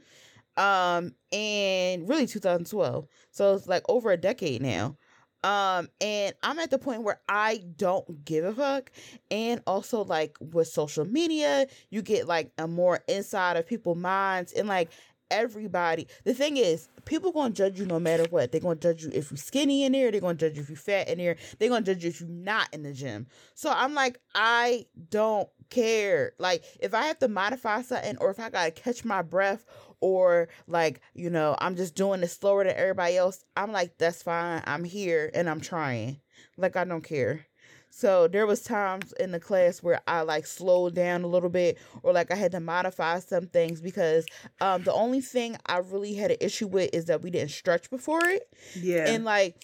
[0.57, 4.97] um and really 2012 so it's like over a decade now.
[5.45, 8.91] Um and i'm at the point where i don't give a fuck.
[9.31, 14.53] And also like with social media you get like a more inside of people's minds.
[14.53, 14.91] And like
[15.33, 16.07] everybody.
[16.25, 18.53] The thing is people gonna judge you no matter what.
[18.53, 20.11] They're gonna judge you if you're skinny in there.
[20.11, 21.37] They're gonna judge you if you're fat in there.
[21.59, 23.27] They're gonna judge you if you're not in the gym.
[23.55, 26.33] So i'm like i don't care.
[26.39, 29.65] Like if i have to modify something or if i gotta catch my breath
[30.01, 34.23] or like you know i'm just doing it slower than everybody else i'm like that's
[34.23, 34.63] fine.
[34.67, 36.21] I'm here and i'm trying.
[36.57, 37.47] Like i don't care
[37.95, 41.79] so there was times in the class where i like slowed down a little bit
[42.03, 44.25] or like i had to modify some things because
[44.61, 47.91] um the only thing i really had an issue with is that we didn't stretch
[47.91, 49.63] before it yeah and like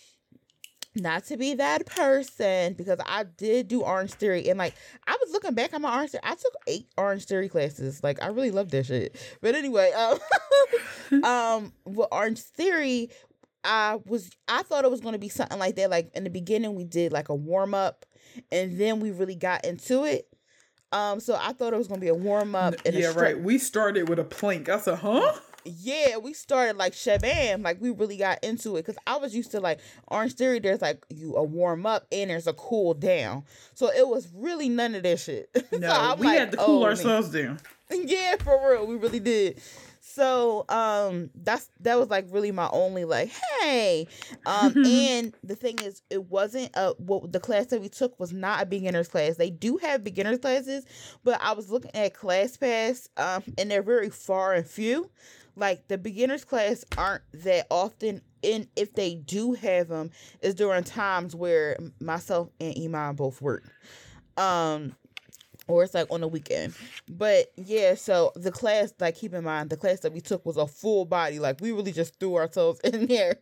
[0.95, 4.75] not to be that person because I did do Orange Theory and like
[5.07, 6.23] I was looking back on my Orange Theory.
[6.25, 8.03] I took eight Orange Theory classes.
[8.03, 9.17] Like I really love that shit.
[9.41, 13.11] But anyway, um, um with Orange Theory,
[13.64, 15.91] I was I thought it was gonna be something like that.
[15.91, 18.05] Like in the beginning, we did like a warm up,
[18.51, 20.29] and then we really got into it.
[20.90, 22.74] Um, so I thought it was gonna be a warm up.
[22.90, 23.38] Yeah, right.
[23.38, 24.68] We started with a plank.
[24.68, 25.33] I said, huh?
[25.64, 29.51] yeah, we started like shabam, like we really got into it because I was used
[29.53, 30.59] to like Orange Theory.
[30.59, 34.68] There's like you a warm up and there's a cool down, so it was really
[34.68, 35.51] none of that shit.
[35.79, 37.44] No, so we like, had to cool oh, ourselves man.
[37.44, 37.59] down.
[38.07, 39.61] Yeah, for real, we really did.
[40.11, 44.07] So um, that's that was like really my only like hey,
[44.47, 48.33] um, and the thing is, it wasn't a what the class that we took was
[48.33, 49.37] not a beginners class.
[49.37, 50.87] They do have beginners classes,
[51.25, 55.11] but I was looking at ClassPass, um, and they're very far and few.
[55.57, 60.85] Like the beginners class aren't that often and if they do have them is during
[60.85, 63.64] times where myself and iman both work.
[64.37, 64.94] Um
[65.68, 66.74] or it's like on the weekend
[67.09, 70.57] but yeah so the class like keep in mind the class that we took was
[70.57, 73.37] a full body like we really just threw ourselves in there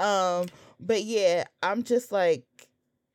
[0.00, 0.46] um
[0.80, 2.44] but yeah i'm just like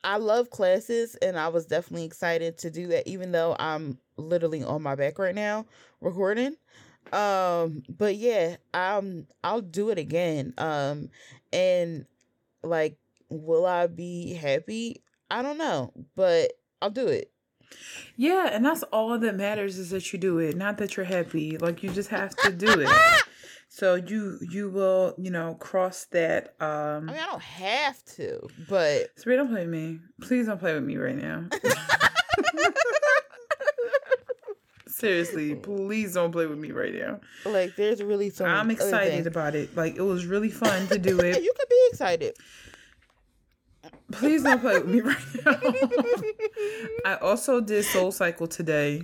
[0.03, 4.63] i love classes and i was definitely excited to do that even though i'm literally
[4.63, 5.65] on my back right now
[6.01, 6.55] recording
[7.11, 10.53] um, but yeah, um, I'll do it again.
[10.57, 11.09] Um,
[11.51, 12.05] and
[12.63, 12.97] like,
[13.29, 15.03] will I be happy?
[15.31, 17.32] I don't know, but I'll do it.
[18.15, 21.57] Yeah, and that's all that matters is that you do it, not that you're happy.
[21.57, 22.89] Like you just have to do it.
[23.69, 26.53] so you you will you know cross that.
[26.61, 29.99] um I mean, I don't have to, but Sabria, don't play with me.
[30.21, 31.45] Please don't play with me right now.
[34.87, 37.19] Seriously, please don't play with me right now.
[37.45, 38.45] Like, there's really so.
[38.45, 39.75] I'm excited about it.
[39.75, 41.41] Like, it was really fun to do it.
[41.43, 42.37] you could be excited.
[44.13, 45.59] Please don't play with me right now.
[47.11, 49.03] I also did Soul Cycle today.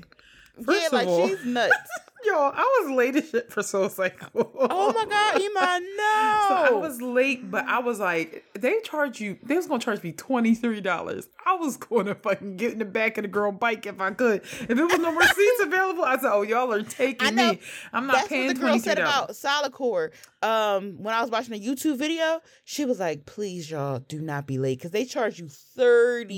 [0.65, 1.75] First yeah, like all, she's nuts.
[2.25, 4.51] Yo, I was late as shit for Soul Cycle.
[4.55, 6.35] Oh my god, Iman, no.
[6.49, 9.37] So I was late, but I was like, they charge you.
[9.43, 11.29] They was gonna charge me twenty three dollars.
[11.45, 14.41] I was gonna fucking get in the back of the girl bike if I could.
[14.41, 17.59] If it was no more seats available, I said, "Oh, y'all are taking me.
[17.93, 19.37] I'm not That's paying what the girl said about dollars."
[20.41, 24.47] Um, when I was watching a YouTube video, she was like, "Please, y'all, do not
[24.47, 26.35] be late because they charge you thirty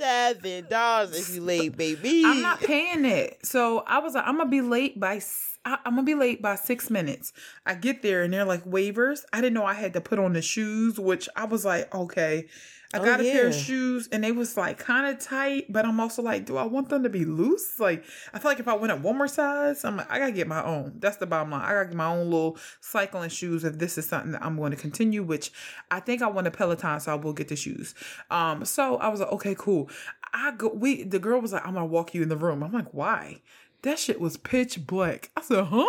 [0.00, 3.44] seven dollars if you late, baby." I'm not paying it.
[3.44, 5.20] So I was like, I'm gonna be late by.
[5.64, 7.32] I- I'm gonna be late by six minutes.
[7.66, 9.24] I get there and they're like waivers.
[9.32, 12.48] I didn't know I had to put on the shoes, which I was like, okay.
[12.92, 15.84] I Oh, got a pair of shoes and they was like kind of tight, but
[15.84, 17.78] I'm also like, do I want them to be loose?
[17.78, 18.02] Like,
[18.34, 20.48] I feel like if I went up one more size, I'm like, I gotta get
[20.48, 20.94] my own.
[20.98, 21.62] That's the bottom line.
[21.62, 24.72] I gotta get my own little cycling shoes if this is something that I'm going
[24.72, 25.22] to continue.
[25.22, 25.52] Which
[25.90, 27.94] I think I want a Peloton, so I will get the shoes.
[28.30, 29.88] Um, so I was like, okay, cool.
[30.32, 30.70] I go.
[30.74, 32.64] We the girl was like, I'm gonna walk you in the room.
[32.64, 33.40] I'm like, why?
[33.82, 35.30] That shit was pitch black.
[35.36, 35.86] I said, huh?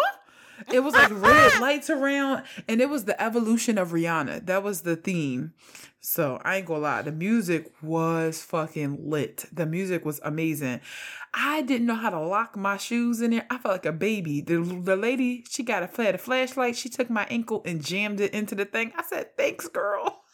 [0.72, 4.46] It was like red lights around, and it was the evolution of Rihanna.
[4.46, 5.54] That was the theme.
[6.00, 9.46] So I ain't gonna lie, the music was fucking lit.
[9.52, 10.82] The music was amazing.
[11.34, 13.46] I didn't know how to lock my shoes in there.
[13.50, 14.42] I felt like a baby.
[14.42, 16.76] The, the lady, she got a, a flashlight.
[16.76, 18.92] She took my ankle and jammed it into the thing.
[18.98, 20.24] I said, thanks, girl.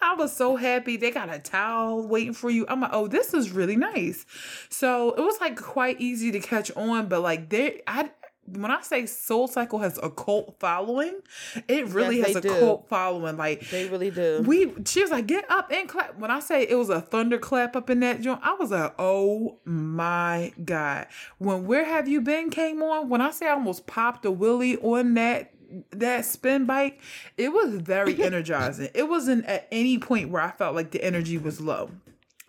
[0.00, 0.96] I was so happy.
[0.96, 2.66] They got a towel waiting for you.
[2.68, 4.24] I'm like, oh, this is really nice.
[4.68, 8.10] So it was like quite easy to catch on, but like they I
[8.50, 11.20] when I say Soul Cycle has a cult following,
[11.68, 12.48] it really Yes, has a do.
[12.58, 13.36] cult following.
[13.36, 14.42] Like They really do.
[14.46, 16.18] we she was like, get up and clap.
[16.18, 19.58] When I say it was a thunderclap up in that joint, I was like, oh
[19.66, 21.08] my God.
[21.36, 24.78] When Where Have You Been came on, when I say I almost popped a willy
[24.78, 25.52] on that
[25.90, 27.00] that spin bike,
[27.36, 28.88] it was very energizing.
[28.94, 31.90] it wasn't at any point where I felt like the energy was low.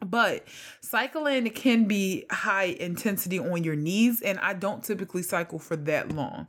[0.01, 0.45] But
[0.81, 6.13] cycling can be high intensity on your knees, and I don't typically cycle for that
[6.13, 6.47] long.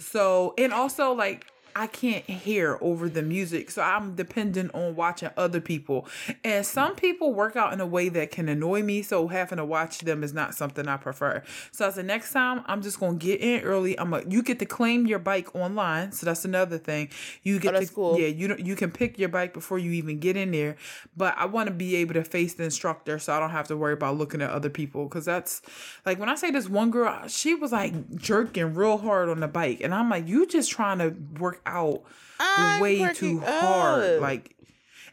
[0.00, 1.46] So, and also like
[1.78, 6.08] I can't hear over the music, so I'm dependent on watching other people.
[6.42, 9.64] And some people work out in a way that can annoy me, so having to
[9.64, 11.44] watch them is not something I prefer.
[11.70, 13.96] So as the next time, I'm just gonna get in early.
[13.96, 17.10] I'm a, you get to claim your bike online, so that's another thing.
[17.44, 18.18] You get Oh, that's to cool.
[18.18, 20.74] yeah, you you can pick your bike before you even get in there.
[21.16, 23.76] But I want to be able to face the instructor, so I don't have to
[23.76, 25.04] worry about looking at other people.
[25.04, 25.62] Because that's
[26.04, 29.46] like when I say this one girl, she was like jerking real hard on the
[29.48, 32.02] bike, and I'm like, you just trying to work out
[32.40, 34.20] I'm way too hard, up.
[34.22, 34.54] like.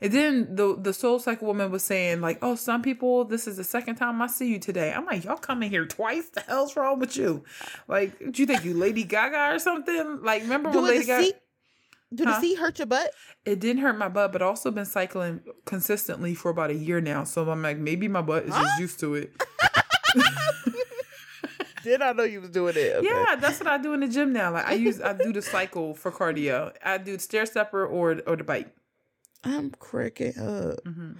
[0.01, 3.55] And then the the soul cycle woman was saying like, oh, some people this is
[3.55, 4.91] the second time I see you today.
[4.91, 6.27] I'm like, y'all coming here twice?
[6.29, 7.45] The hell's wrong with you?
[7.87, 10.19] Like, do you think you Lady Gaga or something?
[10.21, 11.31] Like, remember Do when Lady Gaga?
[12.13, 12.31] Do Huh?
[12.31, 13.11] the seat hurt your butt?
[13.45, 17.23] It didn't hurt my butt, but also been cycling consistently for about a year now.
[17.23, 19.31] So I'm like, maybe my butt is just used to it.
[21.85, 22.95] Did I know you was doing it?
[22.95, 23.07] Okay.
[23.07, 24.51] Yeah, that's what I do in the gym now.
[24.51, 26.73] Like I use, I do the cycle for cardio.
[26.83, 28.75] I do the stair stepper or or the bike.
[29.43, 30.83] I'm cracking up.
[30.83, 31.11] Mm-hmm.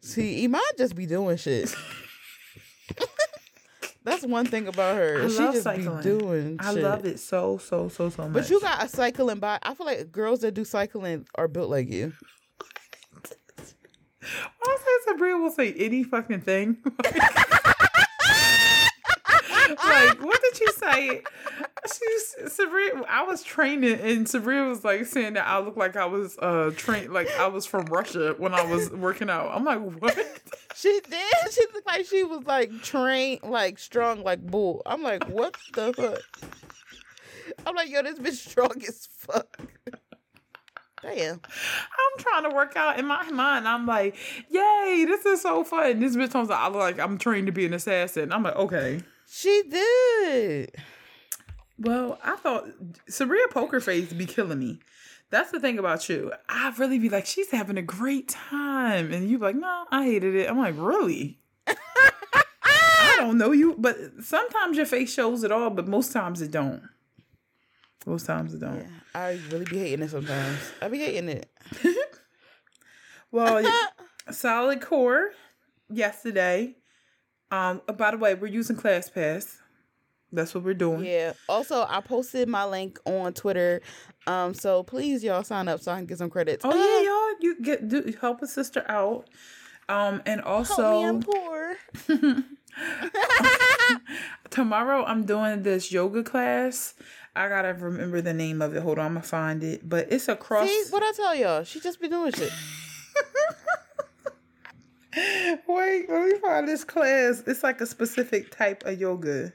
[0.00, 1.74] See, Iman just be doing shit.
[4.04, 5.24] That's one thing about her.
[5.24, 5.96] I she love just cycling.
[5.98, 6.82] be doing I shit.
[6.82, 8.32] love it so so so so much.
[8.32, 9.60] But you got a cycling body.
[9.62, 12.14] I feel like girls that do cycling are built like you.
[14.22, 16.78] I say Sabria will say any fucking thing.
[19.84, 21.22] like, what did you say?
[21.86, 23.04] She's Sabria.
[23.08, 26.72] I was training, and Sabria was like saying that I look like I was uh
[26.76, 29.50] trained, like I was from Russia when I was working out.
[29.52, 30.16] I'm like, what?
[30.76, 31.52] She did.
[31.52, 34.82] She looked like she was like trained, like strong, like bull.
[34.84, 36.44] I'm like, what the fuck?
[37.64, 39.56] I'm like, yo, this bitch strong as fuck.
[41.04, 41.40] Damn.
[41.44, 43.68] I'm trying to work out in my mind.
[43.68, 44.16] I'm like,
[44.48, 46.00] yay, this is so fun.
[46.00, 48.32] This bitch comes out, like I'm trained to be an assassin.
[48.32, 49.02] I'm like, okay.
[49.36, 50.74] She did.
[51.78, 52.68] Well, I thought
[53.10, 54.78] Sabria Poker Face be killing me.
[55.30, 56.32] That's the thing about you.
[56.48, 59.12] I really be like, she's having a great time.
[59.12, 60.48] And you be like, no, I hated it.
[60.48, 61.40] I'm like, really?
[61.66, 66.52] I don't know you, but sometimes your face shows it all, but most times it
[66.52, 66.82] don't.
[68.06, 68.76] Most times it don't.
[68.76, 70.58] Yeah, I really be hating it sometimes.
[70.80, 71.50] I be hating it.
[73.34, 73.68] Well,
[74.28, 75.30] Solidcore
[75.90, 76.76] yesterday.
[77.54, 79.58] Um, by the way, we're using ClassPass.
[80.32, 81.04] That's what we're doing.
[81.04, 81.34] Yeah.
[81.48, 83.80] Also, I posted my link on Twitter.
[84.26, 86.64] Um, so please y'all sign up so I can get some credits.
[86.64, 89.28] Oh Uh, yeah, y'all, you get do, help a sister out.
[89.88, 91.76] Um, and also me, I'm poor.
[94.50, 96.94] tomorrow I'm doing this yoga class.
[97.36, 98.82] I gotta remember the name of it.
[98.82, 99.88] Hold on, I'm gonna find it.
[99.88, 100.68] But it's a cross.
[100.68, 101.64] See what I tell y'all?
[101.64, 102.50] She just be doing shit.
[105.16, 107.42] Wait, let me find this class.
[107.46, 109.52] It's like a specific type of yoga.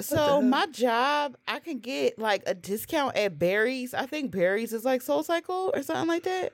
[0.00, 3.94] So my job, I can get like a discount at Barry's.
[3.94, 6.52] I think Barry's is like Soul Cycle or something like that.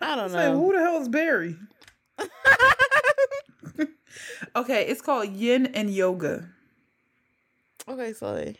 [0.00, 0.58] I don't know.
[0.58, 1.56] who the hell is Barry?
[4.56, 6.48] Okay, it's called Yin and Yoga.
[7.88, 8.52] okay, so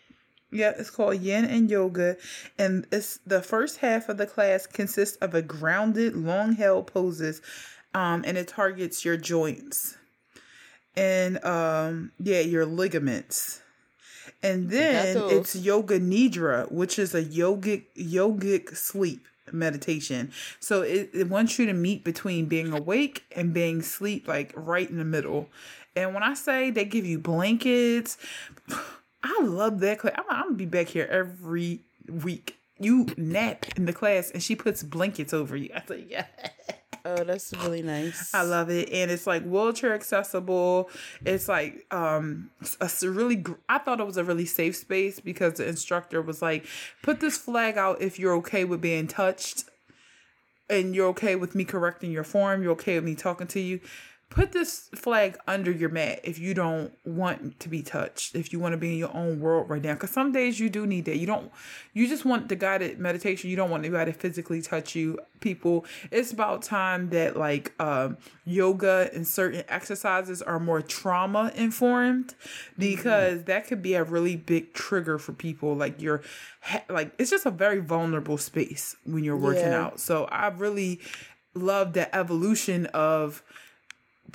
[0.55, 2.17] Yeah, it's called Yin and Yoga,
[2.59, 7.43] and it's the first half of the class consists of a grounded, long held poses,
[7.93, 9.97] um, and it targets your joints
[10.97, 13.61] and um, yeah, your ligaments.
[14.43, 20.33] And then it's Yoga Nidra, which is a yogic yogic sleep meditation.
[20.61, 24.89] So it, it wants you to meet between being awake and being sleep, like right
[24.89, 25.49] in the middle.
[25.97, 28.19] And when I say they give you blankets,
[29.25, 30.15] I love that class.
[30.17, 32.59] I'm, I'm gonna be back here every week.
[32.79, 35.71] You nap in the class, and she puts blankets over you.
[35.75, 36.27] I say, yeah.
[37.07, 38.35] oh, that's really nice.
[38.35, 40.91] I love it, and it's like wheelchair accessible.
[41.25, 42.51] It's like um,
[42.81, 43.37] a really.
[43.37, 46.67] gr- I thought it was a really safe space because the instructor was like,
[47.03, 49.65] "Put this flag out if you're okay with being touched,
[50.69, 52.63] and you're okay with me correcting your form.
[52.63, 53.81] You're okay with me talking to you."
[54.35, 58.59] Put this flag under your mat if you don't want to be touched, if you
[58.59, 59.95] want to be in your own world right now.
[59.95, 61.19] Because some days you do need that.
[61.19, 61.53] You don't,
[61.93, 63.49] you just want the guided meditation.
[63.49, 65.21] You don't want anybody to physically touch you.
[65.39, 72.35] People, it's about time that like um, yoga and certain exercises are more trauma informed
[72.77, 75.77] because that could be a really big trigger for people.
[75.77, 76.23] Like you're,
[76.89, 79.85] like it's just a very vulnerable space when you're working Yeah.
[79.85, 80.01] out.
[80.01, 81.01] So I really
[81.55, 83.45] love the evolution of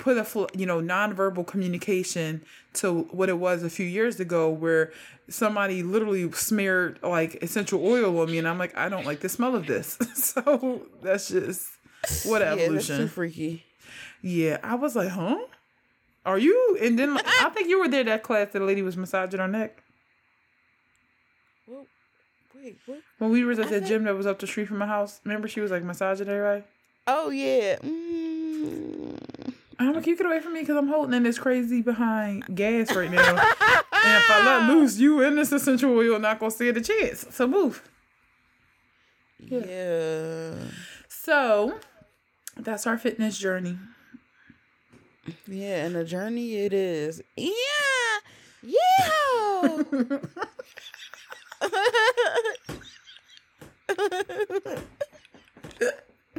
[0.00, 2.42] put a fl- you know nonverbal communication
[2.72, 4.92] to what it was a few years ago where
[5.28, 9.28] somebody literally smeared like essential oil on me and I'm like I don't like the
[9.28, 9.96] smell of this.
[10.14, 11.68] so that's just
[12.24, 13.08] what yeah, that's too evolution.
[13.08, 13.64] freaky.
[14.22, 15.38] Yeah, I was like, "Huh?
[16.26, 18.82] Are you?" And then like, I think you were there that class that the lady
[18.82, 19.82] was massaging her neck.
[21.66, 21.86] Well,
[22.54, 22.98] wait, what?
[23.18, 24.86] When we were at I the think- gym that was up the street from my
[24.86, 26.64] house, remember she was like massaging everybody?
[27.06, 27.76] Oh yeah.
[27.76, 29.09] Mm.
[29.80, 32.94] I'm like, you get away from me because I'm holding in this crazy behind gas
[32.94, 33.30] right now.
[33.30, 37.26] and if I let loose, you in this essential oil not gonna see the chance.
[37.30, 37.82] So move.
[39.38, 40.52] Yeah.
[41.08, 41.78] So
[42.58, 43.78] that's our fitness journey.
[45.46, 47.22] Yeah, and a journey it is.
[47.36, 47.54] Yeah.
[48.62, 49.82] Yeah.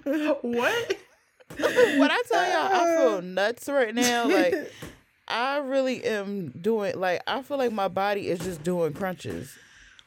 [0.42, 0.98] what?
[2.00, 4.56] when I tell y'all I feel nuts right now, like
[5.28, 9.58] I really am doing like I feel like my body is just doing crunches.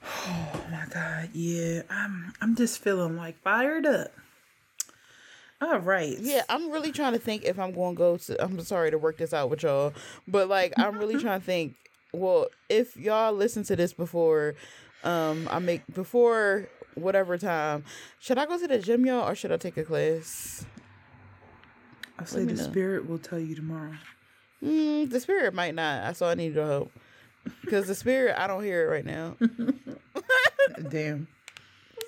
[0.03, 1.83] Oh my god, yeah.
[1.89, 4.13] I'm I'm just feeling like fired up.
[5.61, 6.17] All right.
[6.21, 8.43] Yeah, I'm really trying to think if I'm going to go to.
[8.43, 9.95] I'm sorry to work this out with y'all,
[10.29, 11.77] but like I'm really trying to think.
[12.13, 14.55] Well, if y'all listen to this before,
[15.05, 17.85] um, I make before whatever time,
[18.21, 20.65] should I go to the gym, y'all, or should I take a class?
[22.19, 22.63] I'll say the know.
[22.63, 23.95] spirit will tell you tomorrow.
[24.63, 26.17] Mm, the spirit might not.
[26.17, 26.93] So I need your help
[27.63, 29.37] because the spirit I don't hear it right now.
[30.89, 31.29] damn.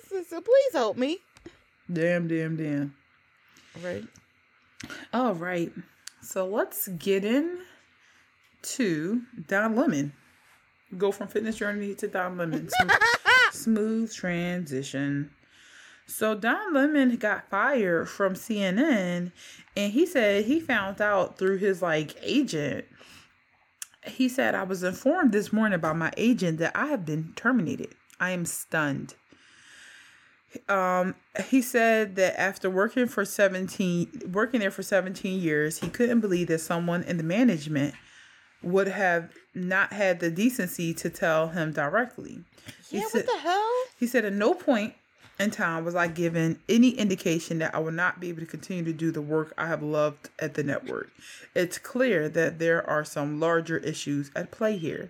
[0.09, 1.19] so, so please help me.
[1.91, 2.95] Damn, damn, damn.
[3.83, 4.03] Right.
[5.13, 5.71] All right.
[6.21, 7.59] So let's get in
[8.63, 10.13] to Don Lemon.
[10.97, 12.69] Go from fitness journey to Don Lemon.
[12.69, 12.91] Smooth,
[13.51, 15.31] smooth transition.
[16.07, 19.31] So Don Lemon got fired from CNN
[19.75, 22.85] and he said he found out through his like agent.
[24.05, 27.93] He said I was informed this morning by my agent that I have been terminated.
[28.19, 29.15] I am stunned.
[30.69, 31.15] Um,
[31.49, 36.47] he said that after working for 17 working there for 17 years, he couldn't believe
[36.47, 37.93] that someone in the management
[38.63, 42.43] would have not had the decency to tell him directly.
[42.89, 43.07] He Yeah.
[43.09, 43.71] said, What the hell?
[43.99, 44.93] he said, at no point
[45.39, 48.83] in time was I given any indication that I would not be able to continue
[48.85, 51.11] to do the work I have loved at the network.
[51.55, 55.09] It's clear that there are some larger issues at play here.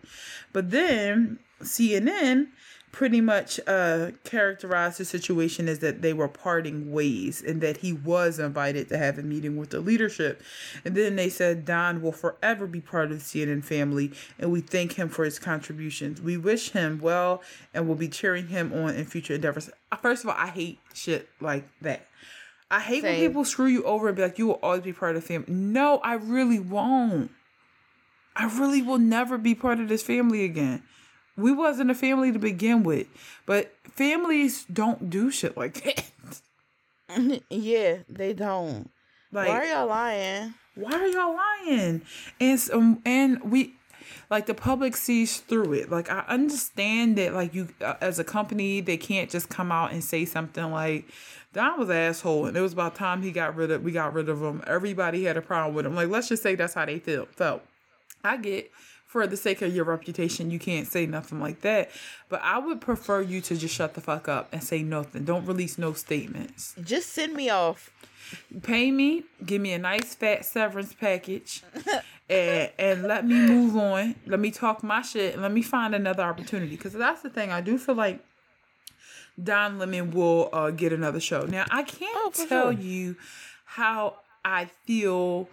[0.51, 2.47] But then CNN
[2.91, 7.93] pretty much uh, characterized the situation as that they were parting ways and that he
[7.93, 10.41] was invited to have a meeting with the leadership.
[10.85, 14.61] And then they said Don will forever be part of the CNN family and we
[14.61, 16.21] thank him for his contributions.
[16.21, 17.41] We wish him well
[17.73, 19.69] and will be cheering him on in future endeavors.
[20.01, 22.07] First of all, I hate shit like that.
[22.69, 25.15] I hate when people screw you over and be like, you will always be part
[25.15, 25.53] of the family.
[25.53, 27.31] No, I really won't.
[28.35, 30.83] I really will never be part of this family again.
[31.37, 33.07] We wasn't a family to begin with,
[33.45, 35.83] but families don't do shit like
[37.09, 37.41] that.
[37.49, 38.89] yeah, they don't.
[39.31, 40.53] Like, Why are y'all lying?
[40.75, 42.01] why are y'all lying?
[42.39, 43.73] And um, and we,
[44.29, 45.91] like the public sees through it.
[45.91, 49.91] Like I understand that like you uh, as a company they can't just come out
[49.91, 51.05] and say something like
[51.53, 54.13] Don was an asshole and it was about time he got rid of we got
[54.13, 54.63] rid of him.
[54.67, 55.95] Everybody had a problem with him.
[55.95, 57.63] Like let's just say that's how they feel felt.
[58.23, 58.71] I get
[59.07, 61.89] for the sake of your reputation, you can't say nothing like that.
[62.29, 65.23] But I would prefer you to just shut the fuck up and say nothing.
[65.23, 66.75] Don't release no statements.
[66.83, 67.89] Just send me off.
[68.61, 71.63] Pay me, give me a nice fat severance package,
[72.29, 74.15] and and let me move on.
[74.25, 75.33] Let me talk my shit.
[75.33, 76.75] And let me find another opportunity.
[76.75, 77.51] Because that's the thing.
[77.53, 78.19] I do feel like
[79.41, 81.45] Don Lemon will uh, get another show.
[81.45, 82.71] Now I can't Oh, tell sure.
[82.73, 83.15] you
[83.63, 85.47] how I feel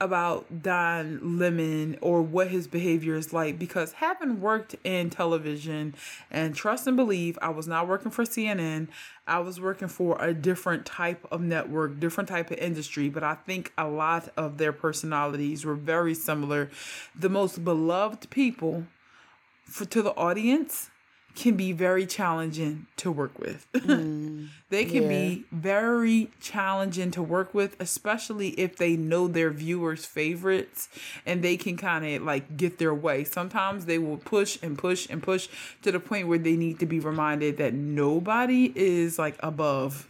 [0.00, 5.94] about Don Lemon or what his behavior is like because having worked in television
[6.30, 8.88] and trust and believe, I was not working for CNN.
[9.26, 13.34] I was working for a different type of network, different type of industry, but I
[13.34, 16.70] think a lot of their personalities were very similar.
[17.18, 18.84] The most beloved people
[19.64, 20.90] for to the audience
[21.38, 23.66] can be very challenging to work with.
[23.72, 25.08] they can yeah.
[25.08, 30.88] be very challenging to work with, especially if they know their viewers' favorites
[31.24, 33.22] and they can kind of like get their way.
[33.22, 35.48] Sometimes they will push and push and push
[35.82, 40.08] to the point where they need to be reminded that nobody is like above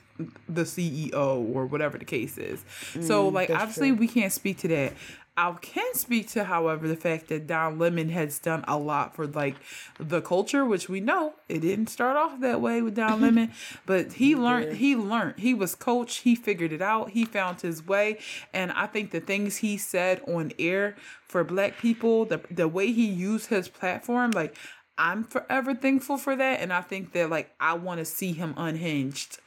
[0.49, 1.15] the CEO
[1.55, 2.65] or whatever the case is.
[3.01, 3.99] so mm, like obviously true.
[3.99, 4.95] we can't speak to that.
[5.39, 9.25] I can speak to, however, the fact that Don Lemon has done a lot for
[9.25, 9.55] like
[9.97, 13.53] the culture, which we know it didn't start off that way with Don Lemon,
[13.87, 14.79] but he learned.
[14.79, 15.39] He learned.
[15.39, 16.17] He was coach.
[16.19, 17.11] He figured it out.
[17.11, 18.19] He found his way,
[18.53, 20.97] and I think the things he said on air
[21.29, 24.57] for Black people, the the way he used his platform, like
[24.99, 28.55] I'm forever thankful for that, and I think that like I want to see him
[28.57, 29.39] unhinged.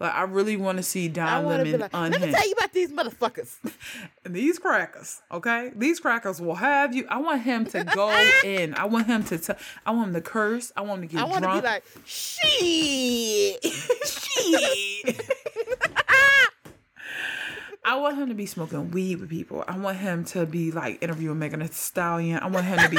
[0.00, 2.90] Like I really want to see Don Lemon like, let me tell you about these
[2.90, 3.56] motherfuckers.
[4.24, 5.72] These crackers, okay?
[5.76, 7.06] These crackers will have you.
[7.08, 8.10] I want him to go
[8.44, 8.74] in.
[8.74, 9.38] I want him to.
[9.38, 9.52] T-
[9.84, 10.72] I want him to curse.
[10.76, 11.62] I want him to get I want to drunk.
[11.62, 13.64] be like, shit.
[14.04, 15.30] shit.
[17.84, 19.64] I want him to be smoking weed with people.
[19.66, 22.38] I want him to be like interviewing Megan Thee Stallion.
[22.38, 22.98] I want him to be.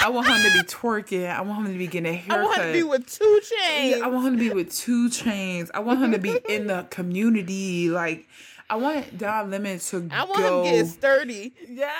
[0.00, 1.28] I want him to be twerking.
[1.28, 2.44] I want him to be getting a I haircut.
[2.44, 3.96] want him to be with two chains.
[3.98, 5.70] Yeah, I want him to be with two chains.
[5.74, 7.90] I want him to be in the community.
[7.90, 8.28] Like,
[8.70, 10.62] I want Don Lemon to I want go.
[10.62, 11.52] him to get sturdy.
[11.68, 11.92] yeah.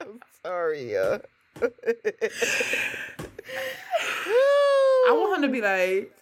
[0.00, 0.96] I'm sorry.
[0.98, 1.20] I
[5.12, 6.12] want him to be like.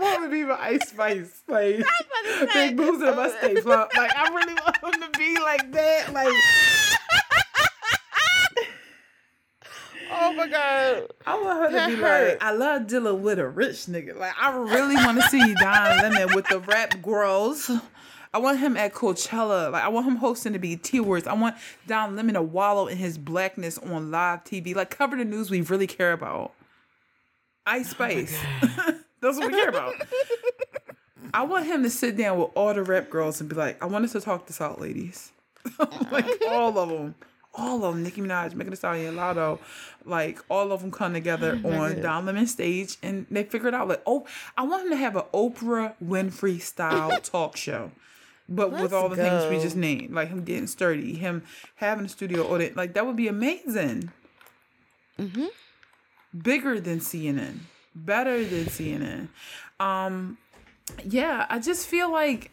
[0.00, 1.76] I want him to be my Ice Spice, like
[2.38, 3.94] to big boobs and my stay plump.
[3.94, 6.12] Like I really want him to be like that.
[6.12, 6.32] Like
[10.12, 11.06] Oh my god.
[11.24, 12.28] I want her That to be hurt.
[12.30, 14.16] like, I love dealing with a rich nigga.
[14.18, 17.70] Like I really want to see Don Lemon with the rap girls.
[18.32, 19.70] I want him at Coachella.
[19.70, 21.26] Like I want him hosting the BET Awards.
[21.26, 24.74] I want Don Lemon to wallow in his blackness on live TV.
[24.74, 26.52] Like cover the news we really care about.
[27.66, 28.36] Ice oh Spice.
[29.20, 29.94] That's what we care about.
[31.34, 33.86] I want him to sit down with all the rap girls and be like, I
[33.86, 35.32] want us to talk to Salt Ladies.
[36.10, 37.14] like all of them.
[37.54, 38.02] All of them.
[38.02, 39.58] Nicki Minaj, Megan Thee Stallion, Latto.
[40.04, 43.88] Like all of them come together on Don Lemon stage and they figure it out.
[43.88, 47.92] Like, oh, I want him to have an Oprah Winfrey style talk show.
[48.48, 51.44] But with Let's all the things we just named, like him getting sturdy, him
[51.76, 54.10] having a studio audit, like that would be amazing.
[55.20, 55.46] Mm-hmm.
[56.36, 57.60] Bigger than CNN,
[57.94, 59.28] better than CNN.
[59.78, 60.38] Um,
[61.04, 62.50] yeah, I just feel like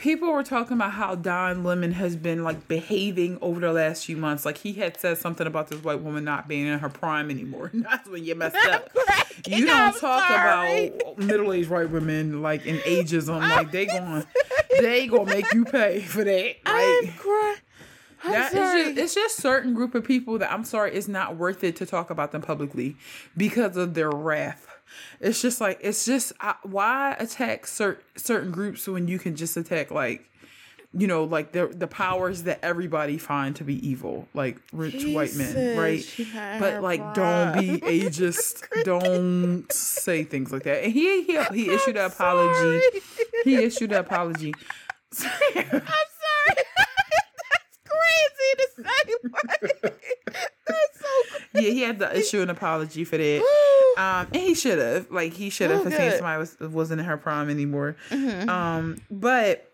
[0.00, 4.16] people were talking about how Don Lemon has been like behaving over the last few
[4.16, 4.44] months.
[4.44, 7.70] Like he had said something about this white woman not being in her prime anymore.
[7.74, 8.88] That's when you messed up.
[9.46, 10.88] You don't I'm talk sorry.
[10.88, 13.40] about middle aged white women like in ageism.
[13.40, 14.26] Like they going
[14.80, 16.56] they gonna make you pay for that.
[16.66, 17.56] I'm crying.
[18.22, 18.80] I'm that, sorry.
[18.80, 21.76] it's, just, it's just certain group of people that I'm sorry, it's not worth it
[21.76, 22.96] to talk about them publicly
[23.34, 24.66] because of their wrath.
[25.20, 29.56] It's just like it's just uh, why attack cer- certain groups when you can just
[29.56, 30.26] attack like
[30.92, 35.34] you know like the the powers that everybody find to be evil, like rich white
[35.36, 36.04] men, right?
[36.58, 38.64] But like, don't be ageist.
[38.84, 40.82] don't say things like that.
[40.84, 42.80] And he he he issued an apology.
[42.80, 42.90] sorry.
[43.44, 44.52] He issued an apology.
[44.54, 45.64] I'm sorry.
[45.64, 45.84] That's
[47.86, 49.14] crazy to say.
[51.52, 53.42] Yeah, he had to issue an apology for that.
[53.98, 57.00] Um, and he should have, like, he should have, Oh, for saying somebody was wasn't
[57.00, 57.96] in her prime anymore.
[58.10, 58.48] Mhm.
[58.48, 59.66] Um, but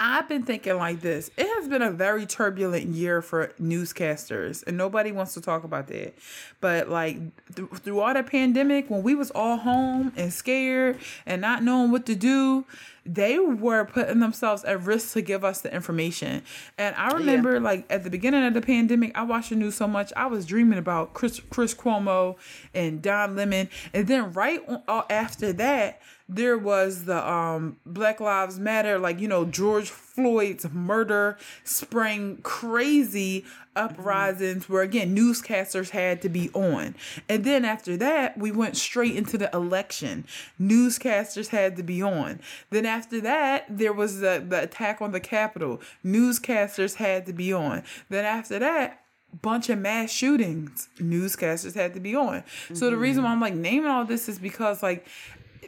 [0.00, 1.30] I've been thinking like this.
[1.36, 5.88] It has been a very turbulent year for newscasters, and nobody wants to talk about
[5.88, 6.14] that.
[6.60, 7.18] But like
[7.54, 11.90] th- through all the pandemic, when we was all home and scared and not knowing
[11.92, 12.64] what to do,
[13.06, 16.42] they were putting themselves at risk to give us the information.
[16.76, 17.60] And I remember, yeah.
[17.60, 20.44] like at the beginning of the pandemic, I watched the news so much, I was
[20.46, 22.36] dreaming about Chris Chris Cuomo
[22.74, 28.20] and Don Lemon, and then right on, uh, after that there was the um Black
[28.20, 33.44] Lives Matter, like you know George Floyd's murder sprang crazy
[33.76, 34.72] uprisings mm-hmm.
[34.72, 36.94] where again newscasters had to be on,
[37.28, 40.24] and then after that we went straight into the election.
[40.58, 42.40] Newscasters had to be on.
[42.70, 45.82] Then after that there was the the attack on the Capitol.
[46.04, 47.82] Newscasters had to be on.
[48.08, 49.02] Then after that
[49.42, 52.74] bunch of mass shootings newscasters had to be on mm-hmm.
[52.74, 55.06] so the reason why i'm like naming all this is because like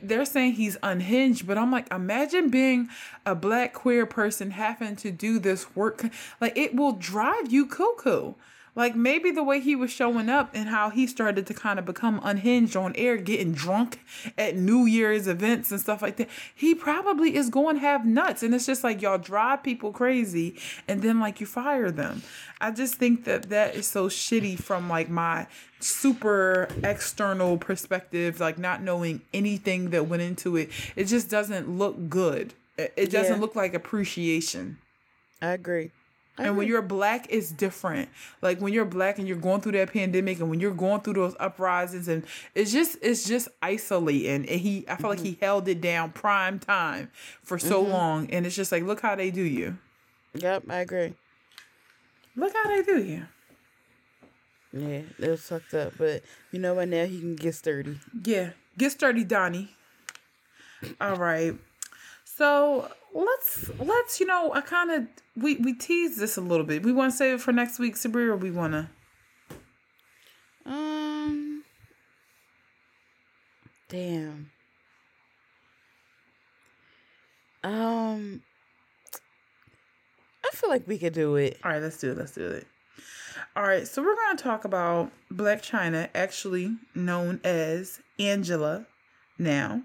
[0.02, 2.88] they're saying he's unhinged, but I'm like, imagine being
[3.26, 6.04] a black queer person having to do this work.
[6.40, 8.34] Like, it will drive you cuckoo.
[8.78, 11.84] Like, maybe the way he was showing up and how he started to kind of
[11.84, 14.00] become unhinged on air, getting drunk
[14.38, 18.44] at New Year's events and stuff like that, he probably is going to have nuts.
[18.44, 20.56] And it's just like, y'all drive people crazy
[20.86, 22.22] and then, like, you fire them.
[22.60, 25.48] I just think that that is so shitty from, like, my
[25.80, 30.70] super external perspective, like not knowing anything that went into it.
[30.96, 32.54] It just doesn't look good.
[32.76, 33.40] It doesn't yeah.
[33.40, 34.78] look like appreciation.
[35.42, 35.90] I agree.
[36.38, 38.08] And when you're black, it's different.
[38.42, 41.14] Like when you're black and you're going through that pandemic, and when you're going through
[41.14, 42.24] those uprisings, and
[42.54, 44.48] it's just it's just isolating.
[44.48, 45.06] And he, I feel mm-hmm.
[45.06, 45.44] like he mm-hmm.
[45.44, 47.10] held it down prime time
[47.42, 47.92] for so mm-hmm.
[47.92, 49.78] long, and it's just like, look how they do you.
[50.34, 51.14] Yep, I agree.
[52.36, 53.26] Look how they do you.
[54.72, 56.22] Yeah, it was fucked up, but
[56.52, 56.88] you know what?
[56.88, 57.98] Now he can get sturdy.
[58.24, 59.74] Yeah, get sturdy, Donnie.
[61.00, 61.54] All right.
[62.24, 65.06] So let's let's you know I kind of
[65.36, 66.82] we we teased this a little bit.
[66.82, 68.88] We want to save it for next week, Sabria, or we want to.
[70.66, 71.64] Um.
[73.88, 74.50] Damn.
[77.64, 78.42] Um.
[80.44, 81.58] I feel like we could do it.
[81.64, 82.18] All right, let's do it.
[82.18, 82.66] Let's do it.
[83.54, 88.86] All right, so we're going to talk about Blac Chyna, actually known as Angela
[89.38, 89.82] now,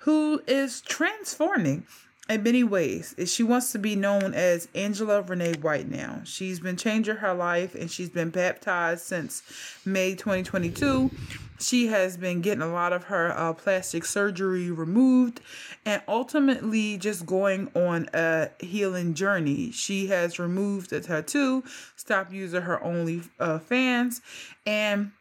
[0.00, 1.86] who is transforming
[2.28, 3.14] in many ways.
[3.26, 6.20] She wants to be known as Angela Renee White now.
[6.24, 9.42] She's been changing her life and she's been baptized since
[9.84, 11.10] May 2022.
[11.58, 15.40] She has been getting a lot of her uh, plastic surgery removed
[15.84, 19.70] and ultimately just going on a healing journey.
[19.70, 21.62] She has removed a tattoo,
[21.96, 24.20] stopped using her only uh, fans,
[24.66, 25.12] and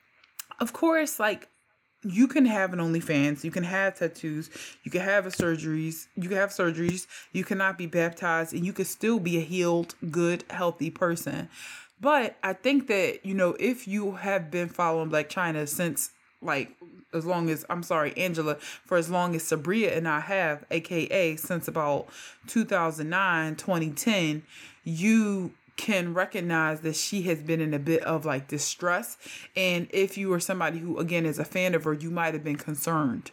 [0.59, 1.47] of course, like
[2.03, 4.49] you can have an OnlyFans, you can have tattoos,
[4.83, 8.85] you can have surgeries, you can have surgeries, you cannot be baptized, and you can
[8.85, 11.49] still be a healed, good, healthy person.
[11.99, 16.75] But I think that, you know, if you have been following Blac Chyna since like
[17.13, 21.35] as long as I'm sorry, Angela, for as long as Sabria and I have, aka
[21.35, 22.07] since about
[22.47, 24.43] 2009, 2010,
[24.83, 29.17] you can recognize that she has been in a bit of like distress.
[29.55, 32.43] And if you are somebody who, again, is a fan of her, you might have
[32.43, 33.31] been concerned.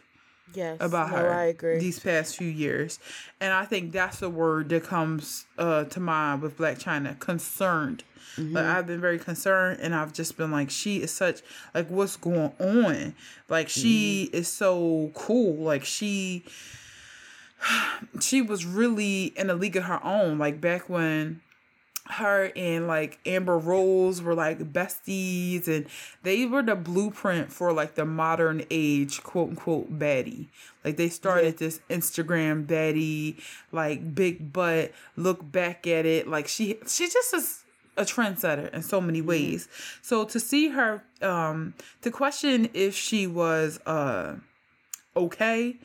[0.53, 1.77] Yes, about no, her I agree.
[1.77, 2.97] these past few years,
[3.39, 8.03] and I think that's the word that comes uh, to mind with Blac Chyna: concerned.
[8.35, 8.55] Mm-hmm.
[8.55, 11.41] Like I've been very concerned, and I've just been like, she is such
[11.75, 13.13] like, what's going on?
[13.47, 14.37] Like she mm-hmm.
[14.37, 15.55] is so cool.
[15.55, 16.45] Like she,
[18.19, 20.39] she was really in a league of her own.
[20.39, 21.41] Like back when
[22.09, 25.85] her and like Amber Rose were like besties and
[26.23, 30.47] they were the blueprint for like the modern age quote unquote baddie.
[30.83, 31.67] Like they started yeah.
[31.67, 33.39] this Instagram baddie,
[33.71, 36.27] like big butt, look back at it.
[36.27, 37.63] Like she she just is
[37.95, 39.67] a trendsetter in so many ways.
[39.67, 39.99] Mm-hmm.
[40.01, 44.37] So to see her um to question if she was uh
[45.15, 45.77] okay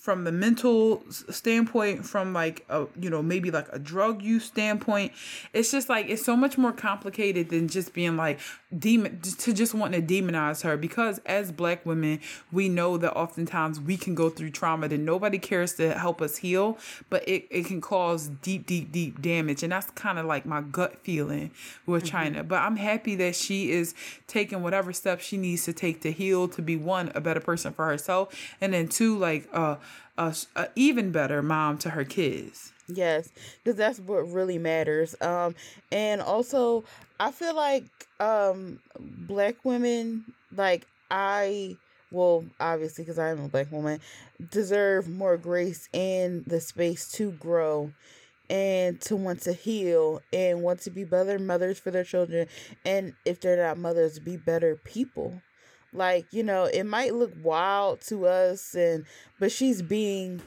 [0.00, 5.12] from the mental standpoint from like a you know maybe like a drug use standpoint
[5.52, 8.40] it's just like it's so much more complicated than just being like
[8.76, 10.76] demon to just wanting to demonize her.
[10.76, 12.20] Because as black women
[12.52, 16.36] we know that oftentimes we can go through trauma that nobody cares to help us
[16.36, 16.78] heal
[17.08, 19.62] but it, it can cause deep deep deep damage.
[19.62, 21.50] And that's kind of like my gut feeling
[21.86, 22.16] with mm-hmm.
[22.16, 23.94] Chyna but i'm happy that she is
[24.26, 27.72] taking whatever steps she needs to take to heal to be one a better person
[27.72, 29.76] for herself and then two like uh
[30.20, 32.72] a, a even better mom to her kids.
[32.88, 33.30] Yes,
[33.62, 35.16] because that's what really matters.
[35.20, 35.54] Um,
[35.90, 36.84] and also,
[37.18, 37.84] I feel like
[38.18, 41.76] um, black women, like I,
[42.10, 44.00] well, obviously, because I'm a black woman,
[44.50, 47.92] deserve more grace and the space to grow
[48.50, 52.48] and to want to heal and want to be better mothers for their children
[52.84, 55.40] and if they're not mothers be better people
[55.92, 59.04] like you know it might look wild to us and
[59.38, 60.40] but she's being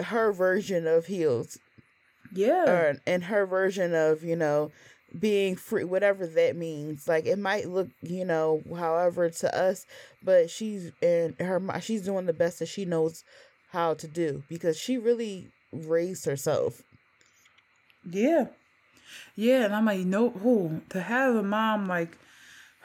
[0.00, 1.56] her version of healed
[2.32, 2.70] yeah.
[2.70, 4.70] Or and her version of you know
[5.18, 7.08] being free whatever that means.
[7.08, 9.86] Like it might look you know however to us
[10.22, 13.24] but she's and her she's doing the best that she knows
[13.70, 16.82] how to do because she really raised herself.
[18.04, 18.46] Yeah.
[19.36, 22.16] Yeah and i'm like no who to have a mom like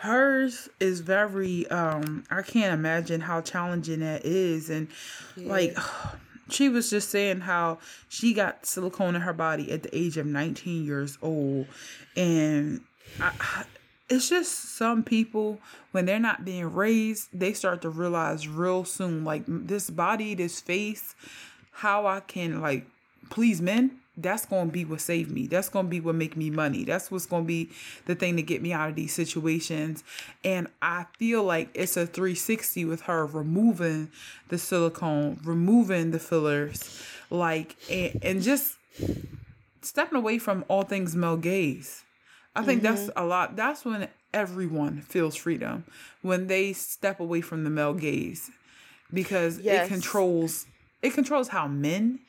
[0.03, 4.89] hers is very um i can't imagine how challenging that is and
[5.37, 5.49] yeah.
[5.49, 5.77] like
[6.49, 7.77] she was just saying how
[8.09, 11.67] she got silicone in her body at the age of 19 years old
[12.17, 12.81] and
[13.21, 13.63] I,
[14.09, 15.59] it's just some people
[15.93, 20.59] when they're not being raised they start to realize real soon like this body this
[20.59, 21.15] face
[21.71, 22.85] how i can like
[23.29, 25.47] please men that's going to be what saved me.
[25.47, 26.83] That's going to be what make me money.
[26.83, 27.69] That's what's going to be
[28.05, 30.03] the thing to get me out of these situations.
[30.43, 34.11] And I feel like it's a 360 with her removing
[34.49, 38.77] the silicone, removing the fillers, like and, and just
[39.81, 42.03] stepping away from all things male gaze.
[42.55, 42.95] I think mm-hmm.
[42.95, 43.55] that's a lot.
[43.55, 45.85] That's when everyone feels freedom
[46.21, 48.49] when they step away from the male gaze
[49.13, 49.85] because yes.
[49.85, 50.65] it controls
[51.01, 52.19] it controls how men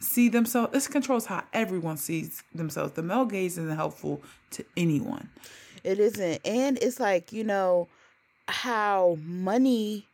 [0.00, 0.72] see themselves.
[0.72, 2.94] This controls how everyone sees themselves.
[2.94, 4.22] The male gaze isn't helpful
[4.52, 5.28] to anyone.
[5.84, 6.40] It isn't.
[6.44, 7.88] And it's like, you know,
[8.48, 10.06] how money,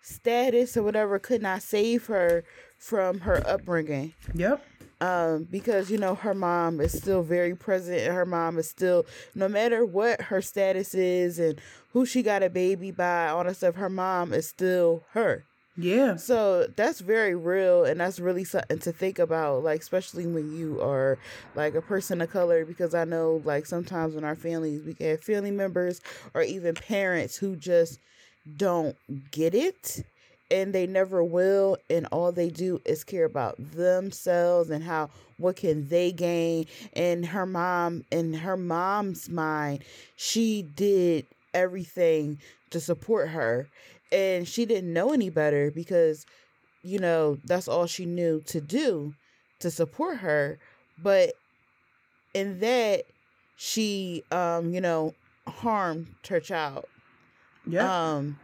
[0.00, 2.44] status, or whatever could not save her
[2.78, 4.14] from her upbringing.
[4.34, 4.64] Yep.
[5.00, 9.04] Um, because you know her mom is still very present and her mom is still
[9.34, 11.60] no matter what her status is and
[11.92, 15.44] who she got a baby by all that stuff her mom is still her
[15.76, 16.16] yeah.
[16.16, 20.80] So that's very real and that's really something to think about, like especially when you
[20.82, 21.18] are
[21.54, 25.22] like a person of color because I know like sometimes in our families we have
[25.22, 26.00] family members
[26.34, 27.98] or even parents who just
[28.56, 28.96] don't
[29.30, 30.04] get it
[30.50, 35.08] and they never will and all they do is care about themselves and how
[35.38, 39.82] what can they gain and her mom in her mom's mind
[40.16, 42.38] she did everything
[42.70, 43.66] to support her
[44.12, 46.26] and she didn't know any better because
[46.82, 49.14] you know that's all she knew to do
[49.60, 50.58] to support her
[51.02, 51.32] but
[52.34, 53.04] in that
[53.56, 55.14] she um you know
[55.46, 56.84] harmed her child.
[57.66, 58.14] Yeah.
[58.14, 58.38] Um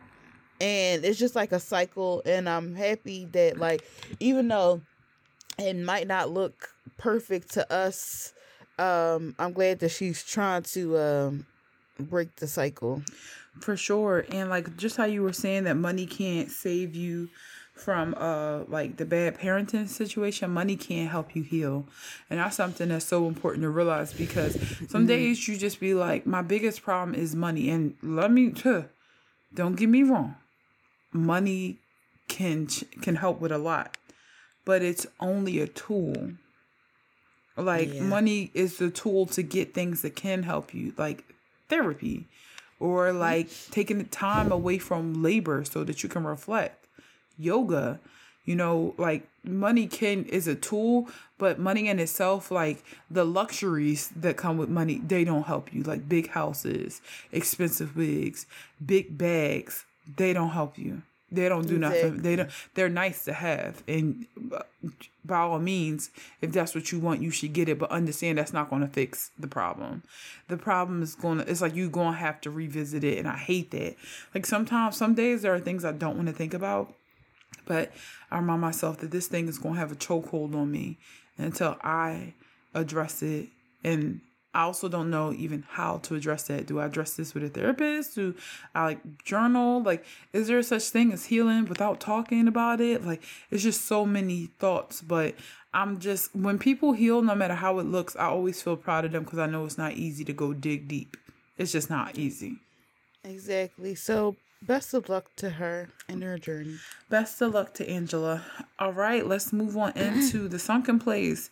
[0.60, 3.84] and it's just like a cycle and i'm happy that like
[4.18, 4.80] even though
[5.58, 8.32] it might not look perfect to us
[8.78, 11.46] um i'm glad that she's trying to um
[12.00, 13.02] break the cycle
[13.60, 14.24] for sure.
[14.30, 17.28] And like just how you were saying that money can't save you
[17.78, 21.86] from uh like the bad parenting situation money can't help you heal
[22.28, 24.54] and that's something that's so important to realize because
[24.88, 25.06] some mm-hmm.
[25.06, 28.82] days you just be like my biggest problem is money and let me huh,
[29.54, 30.34] don't get me wrong
[31.12, 31.78] money
[32.26, 32.66] can
[33.00, 33.96] can help with a lot
[34.64, 36.32] but it's only a tool
[37.56, 38.02] like yeah.
[38.02, 41.24] money is the tool to get things that can help you like
[41.68, 42.26] therapy
[42.80, 43.18] or mm-hmm.
[43.18, 46.86] like taking the time away from labor so that you can reflect.
[47.38, 48.00] Yoga,
[48.44, 54.10] you know, like money can is a tool, but money in itself, like the luxuries
[54.16, 55.82] that come with money, they don't help you.
[55.82, 57.00] Like big houses,
[57.30, 58.46] expensive wigs,
[58.84, 59.84] big bags,
[60.16, 61.02] they don't help you.
[61.30, 62.02] They don't do exactly.
[62.02, 62.22] nothing.
[62.22, 62.50] They don't.
[62.74, 64.62] They're nice to have, and uh,
[65.24, 66.10] by all means,
[66.40, 67.78] if that's what you want, you should get it.
[67.78, 70.04] But understand that's not going to fix the problem.
[70.48, 71.50] The problem is going to.
[71.50, 73.96] It's like you're going to have to revisit it, and I hate that.
[74.34, 76.94] Like sometimes, some days there are things I don't want to think about,
[77.66, 77.92] but
[78.30, 80.96] I remind myself that this thing is going to have a chokehold on me
[81.36, 82.32] until I
[82.74, 83.48] address it
[83.84, 84.20] and
[84.58, 86.66] I also don't know even how to address that.
[86.66, 88.16] Do I address this with a therapist?
[88.16, 88.34] Do
[88.74, 89.80] I like journal?
[89.80, 93.06] Like, is there such thing as healing without talking about it?
[93.06, 95.00] Like, it's just so many thoughts.
[95.00, 95.36] But
[95.72, 99.12] I'm just, when people heal, no matter how it looks, I always feel proud of
[99.12, 101.16] them because I know it's not easy to go dig deep.
[101.56, 102.56] It's just not easy.
[103.22, 103.94] Exactly.
[103.94, 106.78] So, best of luck to her and her journey.
[107.08, 108.42] Best of luck to Angela.
[108.80, 111.48] All right, let's move on into the sunken place.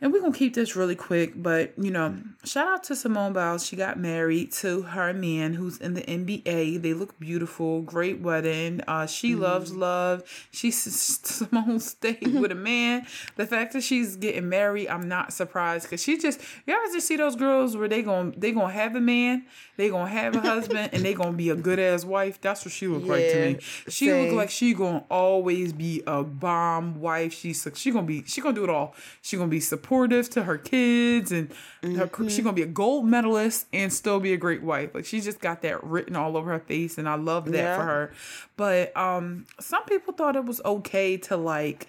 [0.00, 3.64] And we're gonna keep this really quick, but you know, shout out to Simone Biles.
[3.64, 6.82] She got married to her man who's in the NBA.
[6.82, 8.82] They look beautiful, great wedding.
[8.86, 10.22] Uh, she mm loves love.
[10.50, 13.06] She Simone stayed with a man.
[13.36, 17.06] The fact that she's getting married, I'm not surprised because she just you ever just
[17.06, 20.40] see those girls where they gonna they gonna have a man, they gonna have a
[20.40, 22.40] husband, and they gonna be a good ass wife.
[22.40, 23.58] That's what she look yeah, like to me.
[23.88, 24.26] She same.
[24.26, 27.32] look like she gonna always be a bomb wife.
[27.32, 28.94] She's she gonna be she gonna do it all.
[29.22, 31.50] She gonna be supportive supportive to her kids and
[31.82, 32.26] Mm-hmm.
[32.26, 34.92] she's gonna be a gold medalist and still be a great wife.
[34.92, 37.76] Like she's just got that written all over her face, and I love that Yeah.
[37.76, 38.12] for her.
[38.56, 41.86] But um, some people thought it was okay to like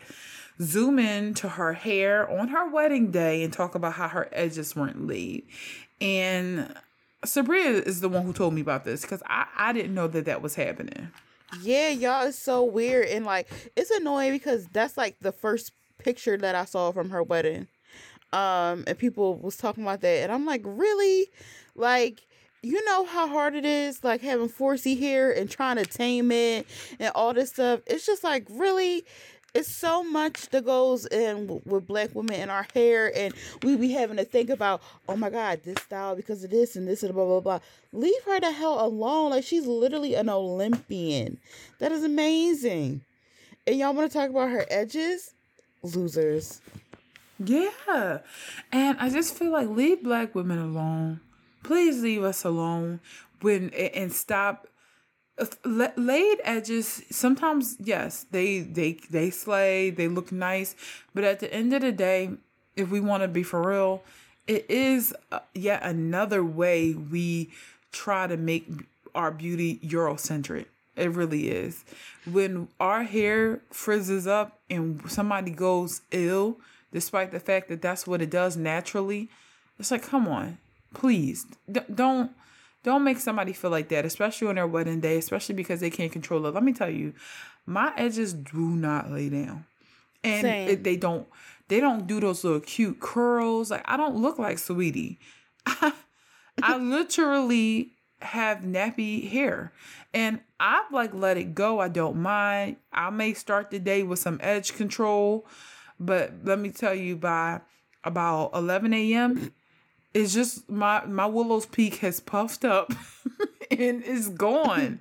[0.62, 4.76] zoom in to her hair on her wedding day and talk about how her edges
[4.76, 5.48] weren't laid.
[6.00, 6.72] And
[7.26, 10.26] Sabria is the one who told me about this because I, I didn't know that
[10.26, 11.10] that was happening.
[11.64, 16.38] Yeah, y'all, it's so weird and like it's annoying because that's like the first picture
[16.38, 17.68] that I saw from her wedding.
[18.34, 21.28] Um, and people was talking about that, and I'm like, really,
[21.76, 22.24] like.
[22.64, 26.66] You know how hard it is, like having 4C hair and trying to tame it
[27.00, 27.82] and all this stuff.
[27.86, 29.06] It's just like really,
[29.54, 33.92] it's so much that goes in with black women in our hair, and we be
[33.92, 37.14] having to think about, oh my god, this style because of this and this and
[37.14, 37.60] blah blah blah.
[37.94, 39.32] Leave her the hell alone.
[39.32, 41.40] Like she's literally an Olympian.
[41.80, 43.02] That is amazing.
[43.66, 45.34] And y'all want to talk about her edges?
[45.84, 46.62] Losers.
[47.44, 48.20] Yeah.
[48.72, 51.20] And I just feel like leave black women alone.
[51.64, 53.00] Please leave us alone
[53.42, 54.68] when and stop
[55.64, 60.76] laid edges sometimes yes they they they slay they look nice
[61.14, 62.32] but at the end of the day
[62.76, 64.02] if we want to be for real
[64.48, 67.52] it is uh, yet another way we
[67.92, 68.68] try to make
[69.14, 70.66] our beauty eurocentric
[70.96, 71.86] it really is
[72.26, 76.58] when our hair frizzes up and somebody goes ill
[76.92, 79.30] despite the fact that that's what it does naturally
[79.80, 80.58] it's like come on
[80.94, 82.32] please D- don't
[82.88, 86.10] don't make somebody feel like that, especially on their wedding day, especially because they can't
[86.10, 86.54] control it.
[86.54, 87.14] Let me tell you,
[87.66, 89.66] my edges do not lay down.
[90.24, 91.28] And it, they don't
[91.68, 93.72] they don't do those little cute curls.
[93.72, 95.20] Like I don't look like sweetie.
[95.66, 95.92] I,
[96.64, 99.74] I literally have nappy hair.
[100.14, 101.80] And I've like let it go.
[101.80, 102.78] I don't mind.
[102.94, 105.46] I may start the day with some edge control,
[106.00, 107.62] but let me tell you by
[108.04, 109.52] about 11 a.m
[110.14, 112.92] it's just my my willow's peak has puffed up
[113.72, 115.00] and is gone.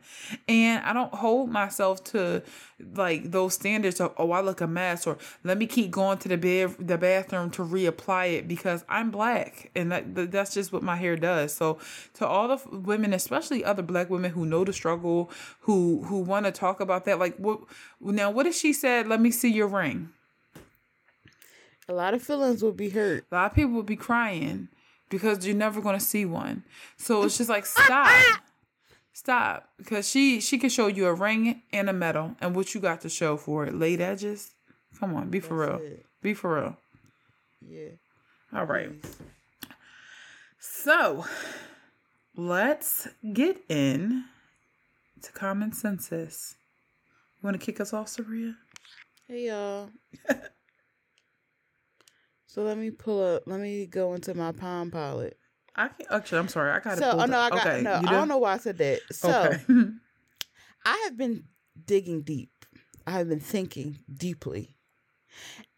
[0.49, 2.43] And i don't hold myself to
[2.95, 6.29] like those standards of oh i look a mess or let me keep going to
[6.29, 9.71] the bed the bathroom to reapply it because i'm black.
[9.75, 11.55] And that, that- that's just what my hair does.
[11.55, 11.79] So
[12.15, 15.31] to all the women especially other black women who know the struggle
[15.61, 17.61] who who want to talk about that like what
[18.01, 20.11] now what if she said let me see your ring
[21.89, 23.25] A lot of feelings will be hurt.
[23.31, 24.69] a lot of people will be crying
[25.09, 26.65] because you're never going to see one.
[26.97, 28.41] So it's just like stop,
[29.13, 32.81] stop, because she she can show you a ring and a medal, and what you
[32.81, 33.75] got to show for it?
[33.75, 34.51] Laid edges.
[34.99, 35.93] Come on, be for That's real.
[35.93, 36.07] it.
[36.23, 36.77] Be for real.
[37.61, 37.91] Yeah.
[38.53, 38.91] All right.
[40.59, 41.25] So
[42.37, 44.25] let's get in
[45.23, 46.57] to common census.
[47.41, 48.57] You want to kick us off, Sabria?
[49.29, 49.91] Hey y'all.
[52.57, 53.43] so let me pull up.
[53.45, 55.39] Let me go into my Palm Pilot.
[55.77, 56.11] I can't.
[56.11, 56.39] actually.
[56.39, 56.71] I'm sorry.
[56.71, 57.01] I got to.
[57.01, 58.01] So, oh no, I got okay, no.
[58.07, 59.01] I don't know why I said that.
[59.13, 59.61] So Okay.
[60.87, 61.45] I have been
[61.85, 62.51] digging deep.
[63.07, 64.75] I have been thinking deeply,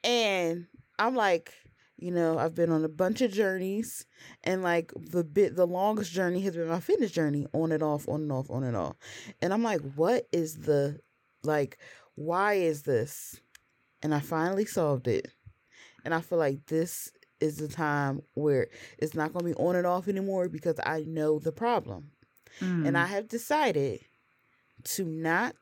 [0.04, 0.66] and
[1.00, 1.52] I'm like,
[1.96, 4.06] you know, I've been on a bunch of journeys,
[4.44, 8.08] and like the bit, the longest journey has been my fitness journey, on and off,
[8.08, 8.96] on and off, on and off,
[9.42, 11.00] and I'm like, what is the,
[11.42, 11.78] like,
[12.14, 13.40] why is this?
[14.00, 15.26] And I finally solved it,
[16.08, 19.76] and I feel like this is the time where it's not going to be on
[19.76, 22.12] and off anymore because I know the problem.
[22.60, 22.88] Mm.
[22.88, 24.00] And I have decided
[24.84, 25.54] to not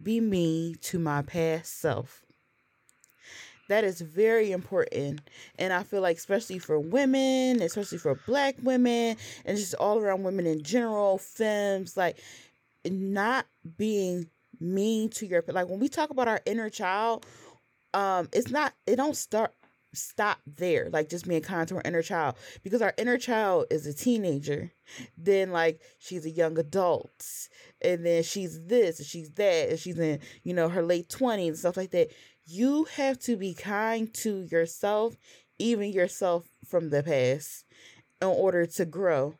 [0.00, 2.24] be mean to my past self.
[3.68, 5.20] That is very important.
[5.58, 10.22] And I feel like, especially for women, especially for black women, and just all around
[10.22, 12.20] women in general, femmes, like
[12.88, 14.28] not being
[14.60, 17.26] mean to your like when we talk about our inner child,
[17.94, 19.52] um, it's not it don't start
[19.94, 22.36] stop there, like just being kind to our inner child.
[22.62, 24.72] Because our inner child is a teenager
[25.16, 27.24] then like she's a young adult
[27.80, 31.46] and then she's this and she's that and she's in you know her late 20s
[31.48, 32.08] and stuff like that
[32.44, 35.14] you have to be kind to yourself
[35.58, 37.64] even yourself from the past
[38.20, 39.34] in order to grow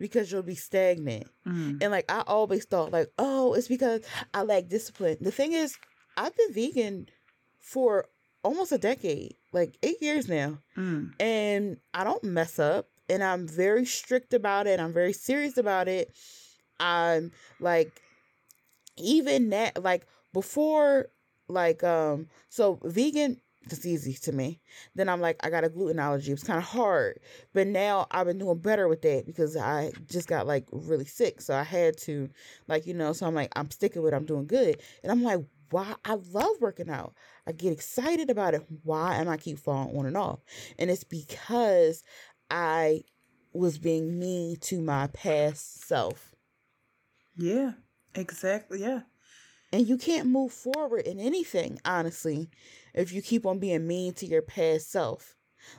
[0.00, 1.80] because you'll be stagnant Mm.
[1.80, 4.00] and like i always thought like oh it's because
[4.34, 5.76] i lack discipline the thing is
[6.16, 7.06] i've been vegan
[7.60, 8.06] for
[8.42, 11.12] almost a decade like eight years now Mm.
[11.20, 14.78] and I don't mess up and I'm very strict about it.
[14.80, 16.12] I'm very serious about it.
[16.78, 18.02] I'm like
[18.96, 21.06] even that like before
[21.48, 24.60] like um so vegan it's easy to me.
[24.94, 26.30] Then I'm like I got a gluten allergy.
[26.30, 27.18] It was kind of hard.
[27.52, 31.40] But now I've been doing better with that because I just got like really sick.
[31.40, 32.28] So I had to
[32.68, 34.16] like you know so I'm like I'm sticking with it.
[34.16, 34.80] I'm doing good.
[35.02, 35.40] And I'm like
[35.70, 37.14] why I love working out.
[37.46, 38.62] I get excited about it.
[38.82, 40.40] Why am I keep falling on and off?
[40.78, 42.02] And it's because
[42.50, 43.02] I
[43.52, 46.34] was being mean to my past self.
[47.36, 47.72] Yeah,
[48.14, 48.80] exactly.
[48.80, 49.00] Yeah.
[49.72, 52.48] And you can't move forward in anything, honestly,
[52.94, 55.36] if you keep on being mean to your past self.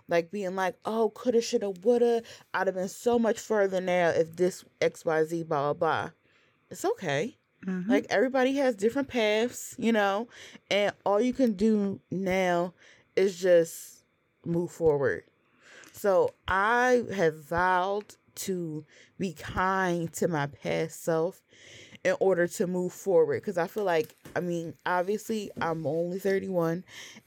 [0.07, 2.21] Like being like, oh, coulda, shoulda, woulda.
[2.53, 6.09] I'd have been so much further now if this XYZ, blah, blah, blah.
[6.69, 7.37] It's okay.
[7.67, 7.91] Mm-hmm.
[7.91, 10.27] Like everybody has different paths, you know,
[10.71, 12.73] and all you can do now
[13.15, 14.03] is just
[14.45, 15.23] move forward.
[15.91, 18.85] So I have vowed to
[19.17, 21.41] be kind to my past self
[22.03, 26.83] in order to move forward because I feel like I mean obviously I'm only 31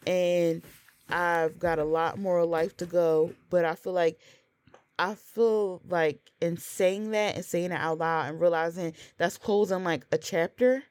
[0.06, 0.62] and
[1.08, 4.20] I've got a lot more life to go but I feel like
[5.00, 9.82] I feel like in saying that and saying it out loud and realizing that's closing
[9.82, 10.82] like a chapter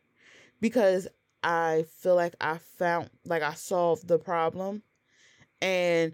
[0.60, 1.08] because
[1.44, 4.82] I feel like I found like I solved the problem
[5.62, 6.14] and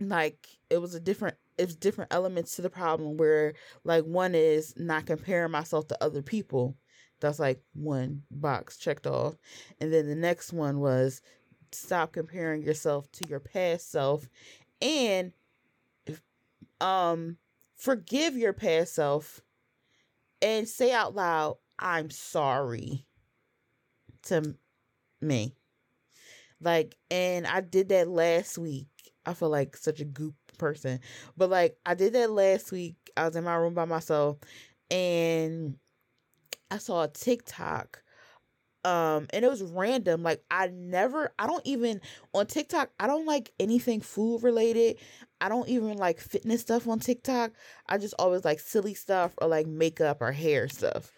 [0.00, 3.52] like it was a different it's different elements to the problem where
[3.84, 6.74] like one is not comparing myself to other people.
[7.20, 9.36] That's like one box checked off.
[9.78, 11.20] And then the next one was
[11.70, 14.26] stop comparing yourself to your past self
[14.80, 15.32] and
[16.84, 17.36] um
[17.76, 19.40] forgive your past self
[20.42, 23.06] and say out loud i'm sorry
[24.22, 24.54] to
[25.20, 25.54] me
[26.60, 28.86] like and i did that last week
[29.26, 31.00] i feel like such a goop person.
[31.36, 32.96] But like I did that last week.
[33.16, 34.38] I was in my room by myself
[34.90, 35.76] and
[36.70, 38.02] I saw a TikTok
[38.84, 42.02] um and it was random like i never i don't even
[42.34, 44.96] on tiktok i don't like anything food related
[45.44, 47.52] i don't even like fitness stuff on tiktok
[47.88, 51.12] i just always like silly stuff or like makeup or hair stuff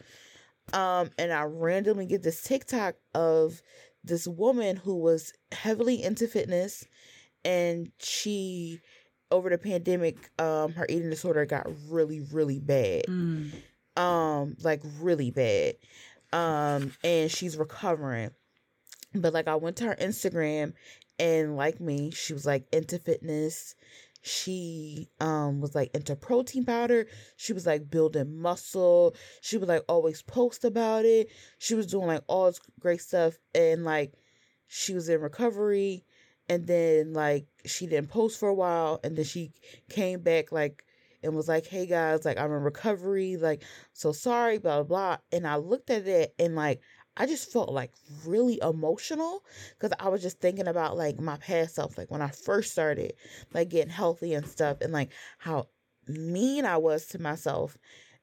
[0.72, 3.62] um and i randomly get this tiktok of
[4.04, 6.84] this woman who was heavily into fitness
[7.44, 8.80] and she
[9.30, 13.04] over the pandemic, um, her eating disorder got really, really bad.
[13.08, 13.52] Mm.
[13.96, 15.74] Um, like really bad.
[16.32, 18.30] Um, and she's recovering.
[19.14, 20.74] But like I went to her Instagram
[21.18, 23.74] and like me, she was like into fitness.
[24.26, 27.06] She um was like into protein powder.
[27.36, 29.14] She was like building muscle.
[29.40, 31.28] She would like always post about it.
[31.58, 34.14] She was doing like all this great stuff and like
[34.66, 36.04] she was in recovery
[36.48, 39.52] and then like she didn't post for a while and then she
[39.88, 40.84] came back like
[41.22, 43.62] and was like hey guys like i'm in recovery like
[43.92, 46.80] so sorry blah blah blah and i looked at it and like
[47.16, 47.90] i just felt like
[48.24, 49.42] really emotional
[49.78, 53.12] because i was just thinking about like my past self like when i first started
[53.54, 55.66] like getting healthy and stuff and like how
[56.08, 57.76] mean i was to myself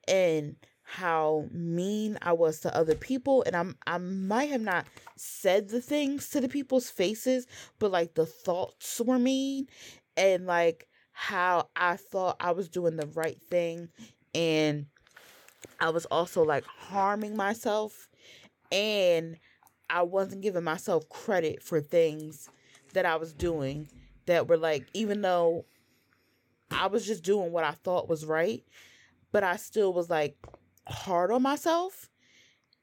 [0.08, 4.86] and how mean I was to other people and I'm I might have not
[5.16, 7.48] said the things to the people's faces,
[7.80, 9.68] but like the thoughts were mean
[10.18, 13.90] and like how I thought I was doing the right thing
[14.36, 14.88] and
[15.80, 18.10] I was also like harming myself
[18.74, 19.38] and
[19.90, 22.50] I wasn't giving myself credit for things
[22.94, 23.88] that I was doing
[24.26, 25.66] that were like even though
[26.72, 28.64] I was just doing what I thought was right,
[29.32, 30.36] but I still was like
[30.88, 32.10] hard on myself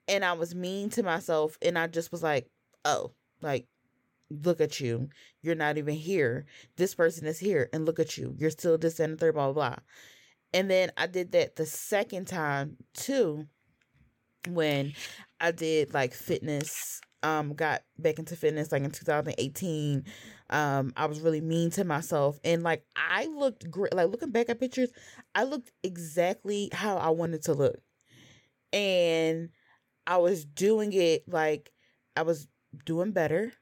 [0.06, 2.48] and I was mean to myself and I just was like,
[2.84, 3.12] "Oh,
[3.42, 3.66] like
[4.30, 5.08] look at you.
[5.42, 6.46] You're not even here.
[6.76, 8.34] This person is here and look at you.
[8.38, 9.76] You're still this and third, blah, blah, blah.
[10.54, 13.46] And then I did that the second time too
[14.48, 14.94] when
[15.40, 20.04] I did like fitness, um, got back into fitness like in 2018.
[20.50, 23.94] Um, I was really mean to myself and like I looked great.
[23.94, 24.90] Like looking back at pictures,
[25.34, 27.78] I looked exactly how I wanted to look
[28.72, 29.50] and
[30.06, 31.72] I was doing it like
[32.16, 32.48] I was
[32.84, 33.52] doing better.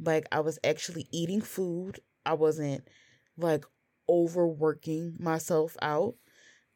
[0.00, 2.00] Like I was actually eating food.
[2.26, 2.88] I wasn't
[3.36, 3.64] like
[4.08, 6.14] overworking myself out.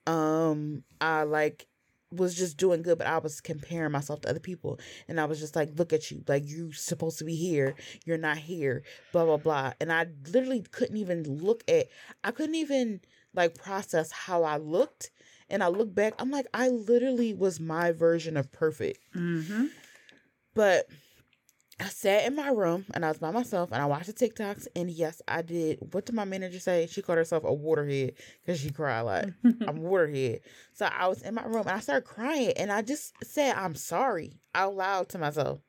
[0.06, 1.66] Um I like
[2.11, 4.78] was just doing good, but I was comparing myself to other people.
[5.09, 6.24] And I was just like, look at you.
[6.26, 7.74] Like, you're supposed to be here.
[8.04, 8.82] You're not here.
[9.12, 9.72] Blah, blah, blah.
[9.80, 11.86] And I literally couldn't even look at,
[12.24, 13.00] I couldn't even
[13.34, 15.11] like process how I looked
[15.50, 18.98] and I look back, I'm like, I literally was my version of perfect.
[19.14, 19.66] Mm-hmm.
[20.54, 20.86] But
[21.80, 24.66] I sat in my room and I was by myself and I watched the TikToks.
[24.74, 25.78] And yes, I did.
[25.92, 26.88] What did my manager say?
[26.90, 28.14] She called herself a waterhead
[28.44, 30.40] because she cried like I'm a waterhead.
[30.72, 33.74] So I was in my room and I started crying and I just said, I'm
[33.74, 35.60] sorry out loud to myself.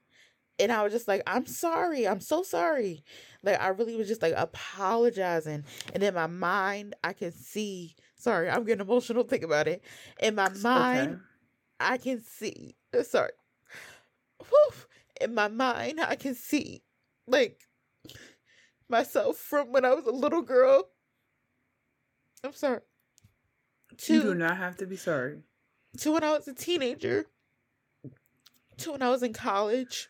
[0.57, 2.07] And I was just like, I'm sorry.
[2.07, 3.03] I'm so sorry.
[3.43, 5.64] Like, I really was just like apologizing.
[5.93, 9.24] And in my mind, I can see Sorry, I'm getting emotional.
[9.24, 9.82] Think about it.
[10.22, 11.22] In my mind, okay.
[11.80, 12.76] I can see.
[13.03, 13.32] Sorry.
[14.39, 14.72] Whew,
[15.20, 16.84] in my mind, I can see
[17.28, 17.62] like
[18.90, 20.90] myself from when I was a little girl.
[22.44, 22.82] I'm sorry.
[23.98, 25.40] To, you do not have to be sorry.
[25.98, 27.26] To when I was a teenager.
[28.78, 30.10] To when I was in college.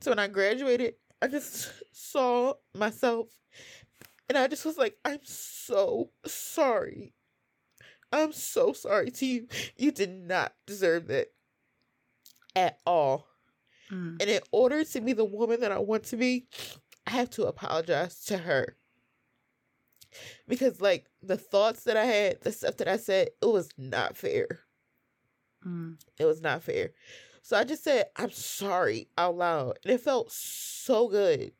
[0.00, 0.94] To when I graduated.
[1.22, 3.28] I just saw myself
[4.30, 7.14] and I just was like, I'm so sorry.
[8.12, 9.48] I'm so sorry to you.
[9.76, 11.32] You did not deserve that
[12.54, 13.26] at all.
[13.90, 14.20] Mm.
[14.20, 16.46] And in order to be the woman that I want to be,
[17.06, 18.76] I have to apologize to her.
[20.48, 24.16] Because, like, the thoughts that I had, the stuff that I said, it was not
[24.16, 24.46] fair.
[25.66, 26.00] Mm.
[26.18, 26.90] It was not fair.
[27.42, 29.78] So I just said, I'm sorry out loud.
[29.84, 31.52] And it felt so good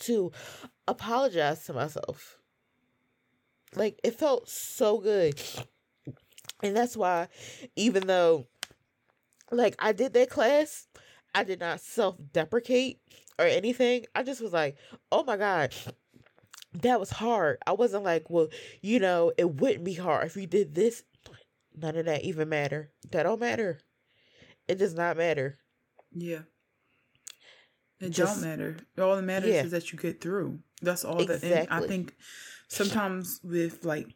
[0.00, 0.32] to
[0.86, 2.38] apologize to myself.
[3.74, 5.40] Like, it felt so good.
[6.62, 7.28] And that's why,
[7.76, 8.46] even though,
[9.50, 10.86] like, I did that class,
[11.34, 13.00] I did not self deprecate
[13.38, 14.06] or anything.
[14.14, 14.76] I just was like,
[15.12, 15.74] oh my God,
[16.74, 17.58] that was hard.
[17.66, 18.48] I wasn't like, well,
[18.82, 21.02] you know, it wouldn't be hard if you did this.
[21.76, 22.90] None of that even matter.
[23.10, 23.78] That don't matter.
[24.66, 25.56] It does not matter.
[26.12, 26.40] Yeah.
[28.00, 28.76] It Just, don't matter.
[29.00, 29.62] All that matters yeah.
[29.64, 30.60] is that you get through.
[30.82, 31.48] That's all exactly.
[31.50, 31.72] that.
[31.72, 32.14] I think
[32.68, 34.08] sometimes with like,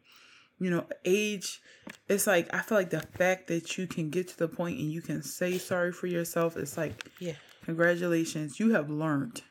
[0.59, 1.61] you know, age,
[2.07, 4.91] it's like I feel like the fact that you can get to the point and
[4.91, 6.57] you can say sorry for yourself.
[6.57, 7.33] It's like, yeah,
[7.65, 9.41] congratulations, you have learned.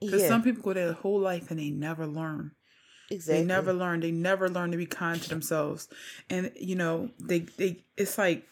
[0.00, 0.28] Because yeah.
[0.28, 2.52] some people go their whole life and they never learn.
[3.10, 3.40] Exactly.
[3.40, 4.00] They never learn.
[4.00, 5.88] They never learn to be kind to themselves.
[6.28, 8.44] And you know, they they it's like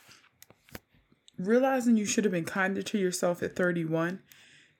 [1.39, 4.21] realizing you should have been kinder to yourself at 31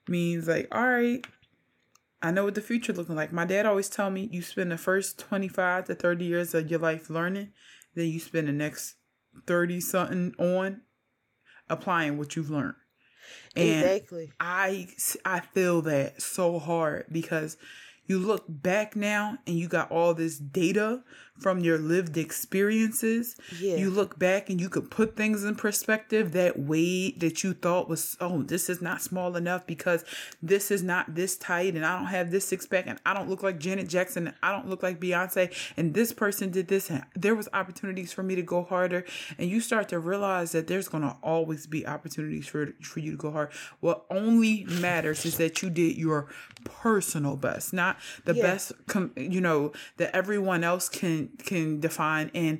[0.07, 1.25] means like, all right,
[2.25, 3.31] I know what the future looking like.
[3.31, 6.79] My dad always tell me you spend the first 25 to 30 years of your
[6.79, 7.51] life learning,
[7.93, 8.95] then you spend the next
[9.45, 10.81] 30 something on
[11.69, 12.73] applying what you've learned.
[13.55, 14.31] And exactly.
[14.39, 14.87] I
[15.23, 17.57] I feel that so hard because
[18.07, 21.03] you look back now and you got all this data
[21.37, 23.35] from your lived experiences.
[23.59, 23.75] Yeah.
[23.75, 27.89] You look back and you could put things in perspective that weight that you thought
[27.89, 30.05] was, oh, this is not small enough because
[30.41, 33.29] this is not this tight and I don't have this six pack and I don't
[33.29, 36.89] look like Janet Jackson and I don't look like Beyonce and this person did this
[36.89, 39.03] and there was opportunities for me to go harder
[39.37, 43.11] and you start to realize that there's going to always be opportunities for for you
[43.11, 43.51] to go hard.
[43.81, 46.27] What only matters is that you did your
[46.63, 47.94] personal best, not
[48.25, 48.41] the yeah.
[48.41, 52.59] best com- you know that everyone else can can define and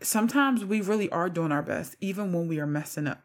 [0.00, 3.22] sometimes we really are doing our best even when we are messing up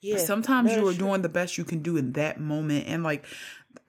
[0.00, 1.06] yeah sometimes you are true.
[1.06, 3.24] doing the best you can do in that moment and like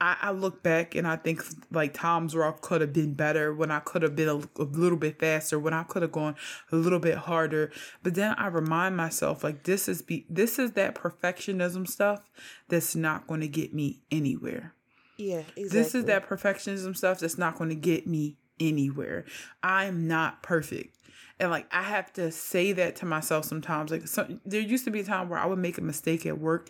[0.00, 3.70] I, I, look back and I think like Tom's Rock could have been better when
[3.70, 6.36] I could have been a, a, little bit faster when I could have gone
[6.70, 7.70] a little bit harder.
[8.02, 12.22] But then I remind myself like this is be this is that perfectionism stuff
[12.68, 14.74] that's not going to get me anywhere.
[15.20, 15.64] Yeah, exactly.
[15.64, 19.24] This is that perfectionism stuff that's not going to get me anywhere.
[19.62, 20.96] I'm not perfect.
[21.38, 23.90] And like I have to say that to myself sometimes.
[23.90, 26.38] Like so, there used to be a time where I would make a mistake at
[26.38, 26.68] work,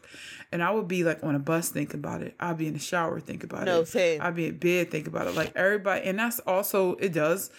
[0.52, 2.36] and I would be like on a bus think about it.
[2.38, 3.88] I'd be in the shower think about no, it.
[3.88, 4.22] Same.
[4.22, 5.34] I'd be in bed think about it.
[5.34, 7.50] Like everybody, and that's also it does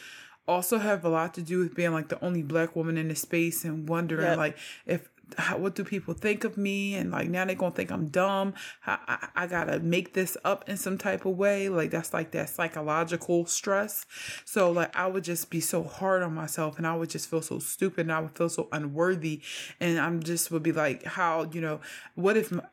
[0.47, 3.15] also have a lot to do with being like the only black woman in the
[3.15, 4.37] space and wondering yep.
[4.37, 6.95] like if how, what do people think of me?
[6.95, 8.53] And like now they're gonna think i'm dumb.
[8.85, 11.69] I, I, I, gotta make this up in some type of way.
[11.69, 14.05] Like that's like that psychological stress.
[14.45, 17.41] So like i would just be so hard on myself and i would just feel
[17.41, 19.41] so stupid and i would feel so unworthy.
[19.79, 21.79] And i'm just would be like how you know
[22.15, 22.63] what if my,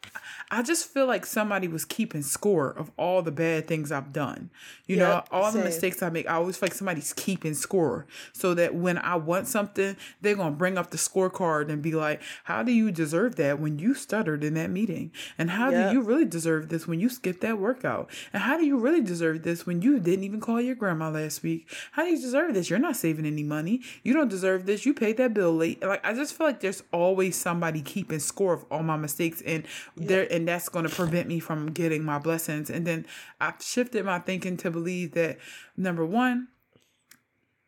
[0.50, 4.50] i just feel like somebody was keeping score of all the bad things i've done.
[4.86, 5.60] You yep, know all same.
[5.60, 8.06] the mistakes i make i always feel like somebody's keeping score.
[8.32, 12.22] So that when i want something they're gonna bring up the scorecard and be like
[12.48, 15.12] how do you deserve that when you stuttered in that meeting?
[15.36, 15.90] And how yep.
[15.90, 18.08] do you really deserve this when you skipped that workout?
[18.32, 21.42] And how do you really deserve this when you didn't even call your grandma last
[21.42, 21.70] week?
[21.92, 22.70] How do you deserve this?
[22.70, 23.82] You're not saving any money.
[24.02, 24.86] You don't deserve this.
[24.86, 25.82] You paid that bill late.
[25.82, 29.64] Like I just feel like there's always somebody keeping score of all my mistakes and
[29.98, 30.08] yep.
[30.08, 32.70] there and that's going to prevent me from getting my blessings.
[32.70, 33.04] And then
[33.42, 35.36] I've shifted my thinking to believe that
[35.76, 36.48] number 1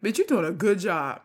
[0.02, 1.20] but you're doing a good job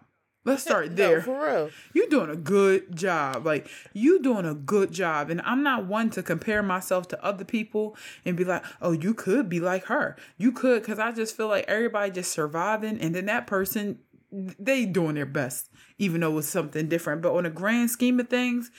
[0.46, 1.18] Let's start there.
[1.18, 1.70] No, for real.
[1.94, 3.46] You're doing a good job.
[3.46, 5.30] Like you doing a good job.
[5.30, 9.14] And I'm not one to compare myself to other people and be like, oh, you
[9.14, 10.16] could be like her.
[10.38, 14.00] You could, because I just feel like everybody just surviving and then that person
[14.32, 17.22] they doing their best, even though it's something different.
[17.22, 18.72] But on a grand scheme of things,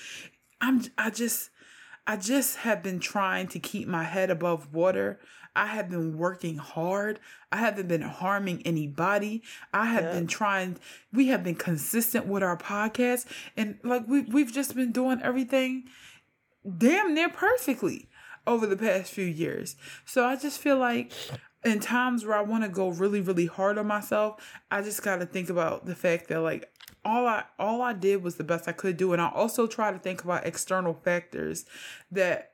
[0.61, 1.51] I'm I just
[2.07, 5.19] I just have been trying to keep my head above water.
[5.57, 7.19] I have been working hard.
[7.51, 9.43] I haven't been harming anybody.
[9.73, 10.13] I have yeah.
[10.13, 10.79] been trying,
[11.13, 13.27] we have been consistent with our podcast.
[13.57, 15.85] And like we, we've just been doing everything
[16.77, 18.09] damn near perfectly
[18.47, 19.77] over the past few years.
[20.05, 21.13] So I just feel like
[21.65, 25.17] in times where I want to go really, really hard on myself, I just got
[25.17, 26.71] to think about the fact that like
[27.05, 29.93] all I all I did was the best I could do, and I also try
[29.93, 31.65] to think about external factors
[32.11, 32.53] that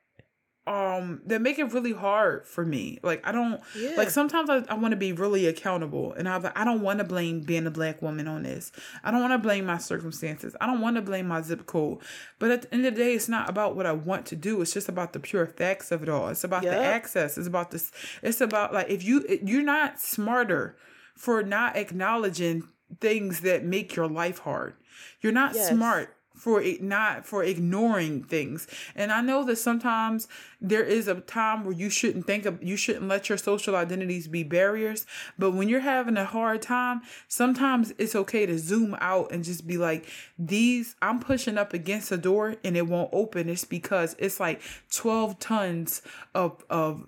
[0.64, 2.98] um that make it really hard for me.
[3.02, 3.94] Like i don't yeah.
[3.96, 7.04] like sometimes i, I want to be really accountable and i i don't want to
[7.04, 8.70] blame being a black woman on this.
[9.02, 10.54] I don't want to blame my circumstances.
[10.60, 11.98] I don't want to blame my zip code.
[12.38, 14.60] But at the end of the day it's not about what i want to do.
[14.60, 16.28] It's just about the pure facts of it all.
[16.28, 16.74] It's about yep.
[16.74, 17.36] the access.
[17.36, 17.90] It's about this
[18.22, 20.76] it's about like if you you're not smarter
[21.16, 22.68] for not acknowledging
[23.00, 24.74] things that make your life hard.
[25.20, 25.70] You're not yes.
[25.70, 28.66] smart for it not for ignoring things.
[28.94, 30.28] And i know that sometimes
[30.60, 34.28] there is a time where you shouldn't think of you shouldn't let your social identities
[34.28, 35.06] be barriers
[35.38, 39.66] but when you're having a hard time sometimes it's okay to zoom out and just
[39.66, 40.06] be like
[40.38, 43.48] these i'm pushing up against a door and it won't open.
[43.48, 44.60] It's because it's like
[44.92, 46.02] 12 tons
[46.34, 47.06] of of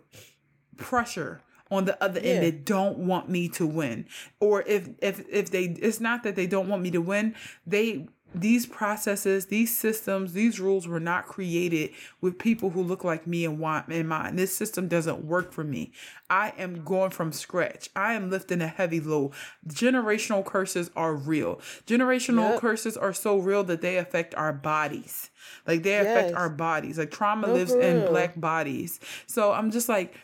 [0.77, 2.33] pressure on the other yeah.
[2.33, 4.07] end they don't want me to win.
[4.41, 7.35] Or if if if they it's not that they don't want me to win
[7.67, 11.91] they these processes, these systems, these rules were not created
[12.21, 14.39] with people who look like me and want in mind.
[14.39, 15.93] This system doesn't work for me.
[16.29, 17.91] I am going from scratch.
[17.95, 19.33] I am lifting a heavy load.
[19.69, 21.61] Generational curses are real.
[21.87, 22.61] Generational yep.
[22.61, 25.31] curses are so real that they affect our bodies.
[25.67, 26.07] Like they yes.
[26.07, 26.99] affect our bodies.
[26.99, 28.99] Like trauma no, lives in black bodies.
[29.27, 30.15] So I'm just like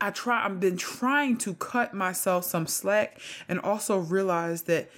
[0.00, 4.90] I try I've been trying to cut myself some slack and also realize that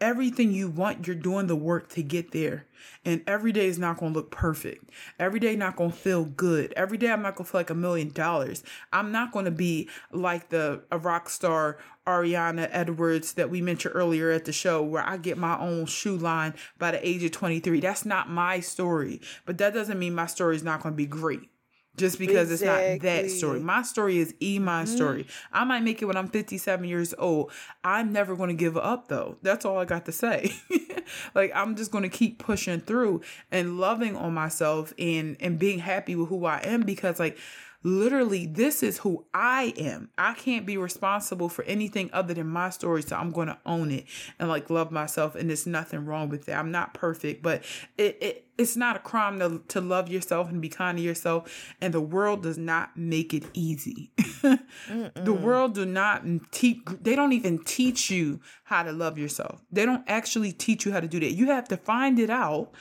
[0.00, 2.66] everything you want, you're doing the work to get there.
[3.04, 4.90] And every day is not going to look perfect.
[5.18, 6.72] Every day not going to feel good.
[6.74, 8.62] Every day I'm not going to feel like a million dollars.
[8.92, 13.94] I'm not going to be like the a rock star Ariana Edwards that we mentioned
[13.94, 17.30] earlier at the show where I get my own shoe line by the age of
[17.30, 17.80] 23.
[17.80, 19.20] That's not my story.
[19.46, 21.48] But that doesn't mean my story is not going to be great
[21.96, 22.94] just because exactly.
[22.94, 23.60] it's not that story.
[23.60, 24.96] My story is Iman's mm-hmm.
[24.96, 25.26] story.
[25.52, 27.52] I might make it when I'm 57 years old.
[27.82, 29.36] I'm never going to give up though.
[29.42, 30.52] That's all I got to say.
[31.34, 35.78] like I'm just going to keep pushing through and loving on myself and and being
[35.78, 37.38] happy with who I am because like
[37.84, 40.08] literally this is who I am.
[40.16, 43.90] I can't be responsible for anything other than my story, so I'm going to own
[43.90, 44.06] it
[44.38, 46.58] and like love myself and there's nothing wrong with that.
[46.58, 47.62] I'm not perfect, but
[47.98, 51.74] it, it it's not a crime to, to love yourself and be kind to yourself
[51.80, 54.10] and the world does not make it easy.
[54.42, 59.62] the world do not teach they don't even teach you how to love yourself.
[59.70, 61.32] They don't actually teach you how to do that.
[61.32, 62.72] You have to find it out.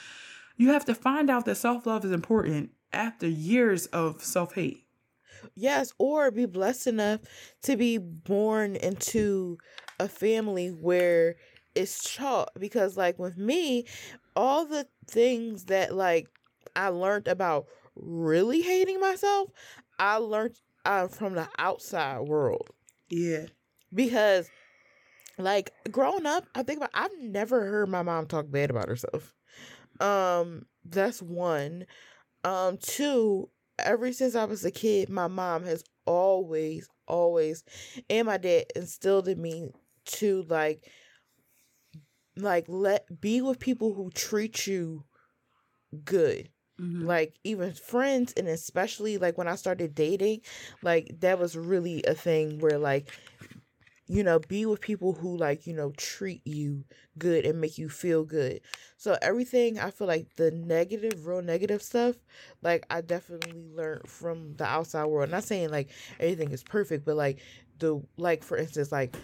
[0.56, 4.82] You have to find out that self-love is important after years of self-hate.
[5.56, 7.22] Yes, or be blessed enough
[7.64, 9.57] to be born into
[9.99, 11.36] a family where
[11.76, 13.86] it's taught because like with me,
[14.36, 16.28] all the things that like
[16.76, 17.65] I learned about
[17.95, 19.49] really hating myself,
[19.99, 20.56] I learned
[20.86, 22.70] uh, from the outside world.
[23.10, 23.45] Yeah.
[23.94, 24.49] Because
[25.38, 29.34] like growing up, I think about I've never heard my mom talk bad about herself.
[29.99, 31.86] Um that's one.
[32.44, 33.49] Um two,
[33.84, 37.64] ever since I was a kid, my mom has always, always,
[38.10, 39.72] and my dad instilled in me
[40.05, 40.89] to like,
[42.35, 45.03] like let be with people who treat you
[46.03, 46.49] good.
[46.80, 47.05] Mm-hmm.
[47.05, 50.41] Like even friends and especially like when I started dating,
[50.81, 53.11] like that was really a thing where like
[54.08, 56.84] you know, be with people who like, you know, treat you
[57.18, 58.60] good and make you feel good.
[58.98, 62.16] So everything I feel like the negative, real negative stuff,
[62.62, 65.30] like I definitely learned from the outside world.
[65.32, 65.90] Not saying like
[66.20, 67.40] everything is perfect, but like
[67.80, 69.16] the like for instance, like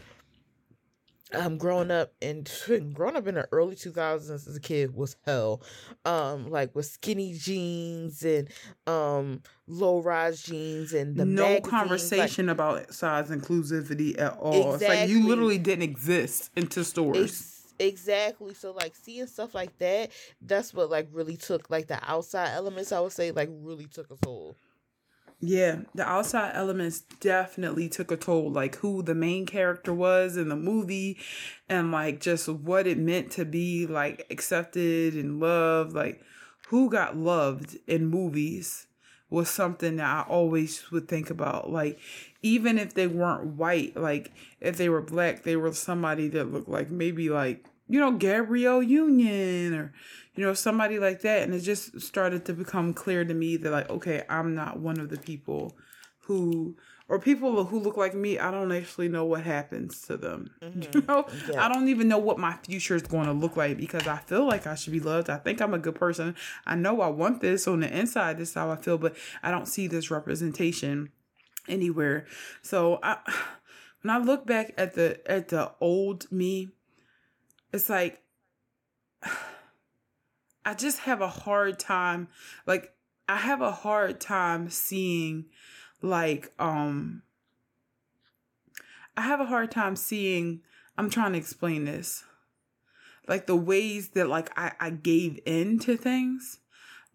[1.33, 2.49] um growing up and
[2.93, 5.61] growing up in the early 2000s as a kid was hell.
[6.05, 8.49] Um like with skinny jeans and
[8.87, 14.73] um low rise jeans and the no conversation like, about size inclusivity at all.
[14.73, 14.87] Exactly.
[14.87, 17.17] it's like you literally didn't exist into stores.
[17.17, 18.53] It's, exactly.
[18.53, 20.11] So like seeing stuff like that
[20.41, 24.09] that's what like really took like the outside elements i would say like really took
[24.11, 24.55] a toll
[25.41, 30.49] yeah, the outside elements definitely took a toll, like who the main character was in
[30.49, 31.17] the movie
[31.69, 35.93] and like just what it meant to be like accepted and loved.
[35.93, 36.21] Like
[36.67, 38.87] who got loved in movies
[39.29, 41.71] was something that I always would think about.
[41.71, 41.99] Like
[42.41, 46.69] even if they weren't white, like if they were black, they were somebody that looked
[46.69, 49.93] like maybe like, you know, Gabrielle Union or
[50.35, 51.43] you know, somebody like that.
[51.43, 54.97] And it just started to become clear to me that, like, okay, I'm not one
[54.97, 55.75] of the people
[56.21, 56.77] who
[57.09, 60.51] or people who look like me, I don't actually know what happens to them.
[60.69, 60.97] Mm-hmm.
[60.99, 61.65] You know, yeah.
[61.65, 64.45] I don't even know what my future is going to look like because I feel
[64.45, 65.29] like I should be loved.
[65.29, 66.35] I think I'm a good person.
[66.65, 68.37] I know I want this on the inside.
[68.37, 71.09] This is how I feel, but I don't see this representation
[71.67, 72.27] anywhere.
[72.61, 73.17] So I,
[74.03, 76.69] when I look back at the at the old me,
[77.73, 78.21] it's like
[80.65, 82.27] I just have a hard time.
[82.65, 82.93] Like
[83.27, 85.45] I have a hard time seeing
[86.01, 87.23] like um
[89.17, 90.61] I have a hard time seeing
[90.97, 92.23] I'm trying to explain this.
[93.27, 96.59] Like the ways that like I, I gave in to things,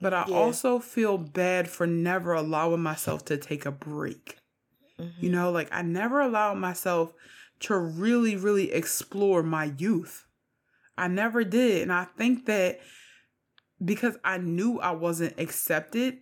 [0.01, 0.37] but I yeah.
[0.37, 4.39] also feel bad for never allowing myself to take a break.
[4.99, 5.25] Mm-hmm.
[5.25, 7.13] You know, like I never allowed myself
[7.61, 10.27] to really, really explore my youth.
[10.97, 11.83] I never did.
[11.83, 12.81] And I think that
[13.85, 16.19] because I knew I wasn't accepted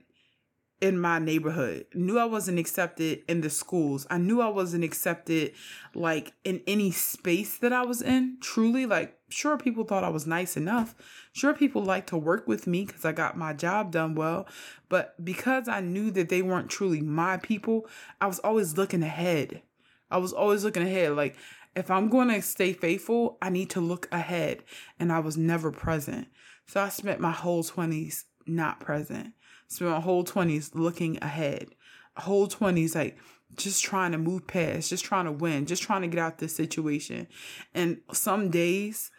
[0.83, 1.87] in my neighborhood.
[1.95, 4.05] Knew I wasn't accepted in the schools.
[4.11, 5.53] I knew I wasn't accepted
[5.95, 8.39] like in any space that I was in.
[8.41, 10.97] Truly, like sure people thought I was nice enough.
[11.33, 14.49] Sure people liked to work with me cuz I got my job done well,
[14.89, 17.89] but because I knew that they weren't truly my people,
[18.21, 19.63] I was always looking ahead.
[20.11, 21.37] I was always looking ahead like
[21.75, 24.63] if I'm going to stay faithful, I need to look ahead,
[24.99, 26.29] and I was never present.
[26.67, 29.35] So I spent my whole 20s not present
[29.73, 31.69] spent my whole 20s looking ahead.
[32.17, 33.19] Whole 20s, like
[33.57, 36.55] just trying to move past, just trying to win, just trying to get out this
[36.55, 37.27] situation.
[37.75, 39.11] And some days,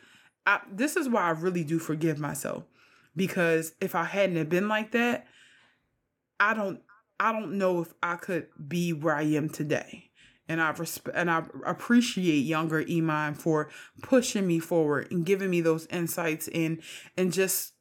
[0.45, 2.65] I, this is why I really do forgive myself
[3.15, 5.25] because if I hadn't have been like that,
[6.39, 6.81] I don't
[7.19, 10.09] I don't know if I could be where I am today.
[10.47, 13.69] And I respect and I appreciate younger Iman for
[14.01, 16.81] pushing me forward and giving me those insights and
[17.15, 17.73] and just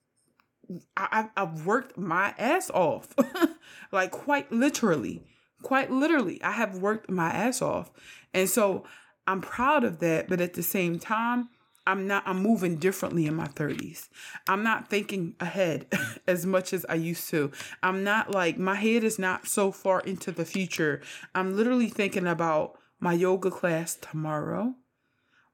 [0.97, 3.15] I, I've worked my ass off,
[3.93, 5.23] like quite literally,
[5.63, 6.43] quite literally.
[6.43, 7.91] I have worked my ass off,
[8.33, 8.85] and so
[9.27, 10.29] I'm proud of that.
[10.29, 11.49] But at the same time,
[11.87, 12.23] I'm not.
[12.27, 14.09] I'm moving differently in my 30s.
[14.49, 15.87] I'm not thinking ahead
[16.29, 17.51] as much as I used to.
[17.83, 21.01] I'm not like my head is not so far into the future.
[21.35, 24.75] I'm literally thinking about my yoga class tomorrow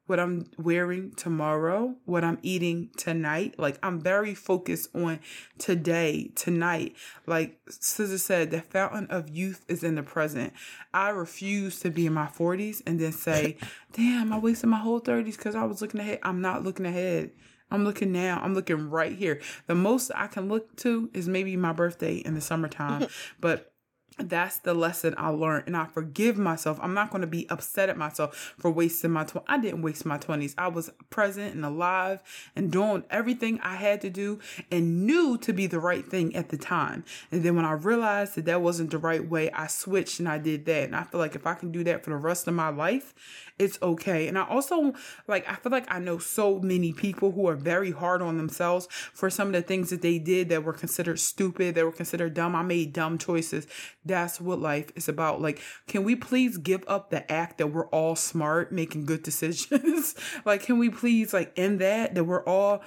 [0.09, 3.55] what I'm wearing tomorrow, what I'm eating tonight.
[3.59, 5.21] Like I'm very focused on
[5.59, 6.97] today, tonight.
[7.27, 10.55] Like SZA said, the fountain of youth is in the present.
[10.95, 13.59] I refuse to be in my 40s and then say,
[13.93, 16.21] damn, I wasted my whole 30s because I was looking ahead.
[16.23, 17.31] I'm not looking ahead.
[17.71, 18.41] I'm looking now.
[18.43, 19.43] I'm looking right here.
[19.67, 23.09] The most I can look to is maybe my birthday in the summertime.
[23.41, 23.68] but
[24.19, 26.79] that's the lesson I learned and I forgive myself.
[26.83, 29.45] I'm not going to be upset at myself for wasting my 20s.
[29.47, 30.55] I didn't waste my 20s.
[30.59, 32.21] I was present and alive
[32.57, 34.41] and doing everything I had to do
[34.71, 37.05] and knew to be the right thing at the time.
[37.31, 40.39] And then when I realized that that wasn't the right way, I switched and I
[40.39, 40.85] did that.
[40.85, 43.15] And I feel like if I can do that for the rest of my life,
[43.59, 44.29] it's okay.
[44.29, 44.95] And I also
[45.27, 48.89] like I feel like I know so many people who are very hard on themselves
[48.91, 52.35] for some of the things that they did that were considered stupid, that were considered
[52.35, 52.55] dumb.
[52.55, 53.67] I made dumb choices.
[54.09, 55.41] That's what life is about.
[55.41, 60.15] Like, can we please give up the act that we're all smart, making good decisions?
[60.45, 62.83] like, can we please like end that that we're all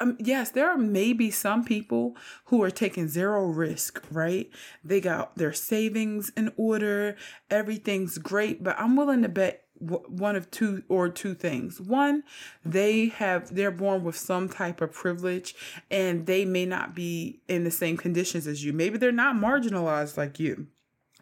[0.00, 2.16] um, yes, there are maybe some people
[2.46, 4.50] who are taking zero risk, right?
[4.82, 7.16] They got their savings in order,
[7.50, 11.80] everything's great, but I'm willing to bet one of two or two things.
[11.80, 12.22] One,
[12.64, 15.54] they have they're born with some type of privilege
[15.90, 18.72] and they may not be in the same conditions as you.
[18.72, 20.68] Maybe they're not marginalized like you.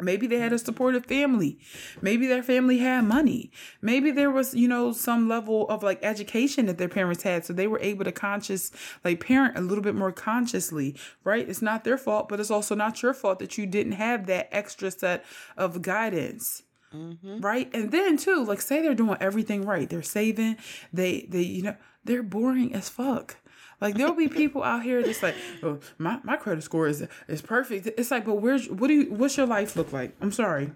[0.03, 1.59] Maybe they had a supportive family.
[2.01, 3.51] Maybe their family had money.
[3.83, 7.45] Maybe there was, you know, some level of like education that their parents had.
[7.45, 8.71] So they were able to conscious,
[9.05, 11.49] like parent a little bit more consciously, right?
[11.49, 14.49] It's not their fault, but it's also not your fault that you didn't have that
[14.53, 15.25] extra set
[15.57, 16.63] of guidance.
[16.95, 17.41] Mm-hmm.
[17.41, 17.71] Right.
[17.75, 19.89] And then too, like say they're doing everything right.
[19.89, 20.57] They're saving.
[20.93, 23.37] They, they, you know, they're boring as fuck.
[23.81, 27.41] Like there'll be people out here that's like, oh, my, my credit score is is
[27.41, 27.87] perfect.
[27.87, 30.15] It's like, but where's what do you what's your life look like?
[30.21, 30.73] I'm sorry.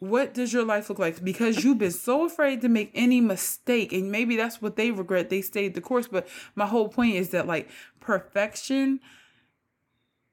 [0.00, 1.22] What does your life look like?
[1.22, 5.28] Because you've been so afraid to make any mistake, and maybe that's what they regret.
[5.28, 6.08] They stayed the course.
[6.08, 7.68] But my whole point is that like
[8.00, 9.00] perfection,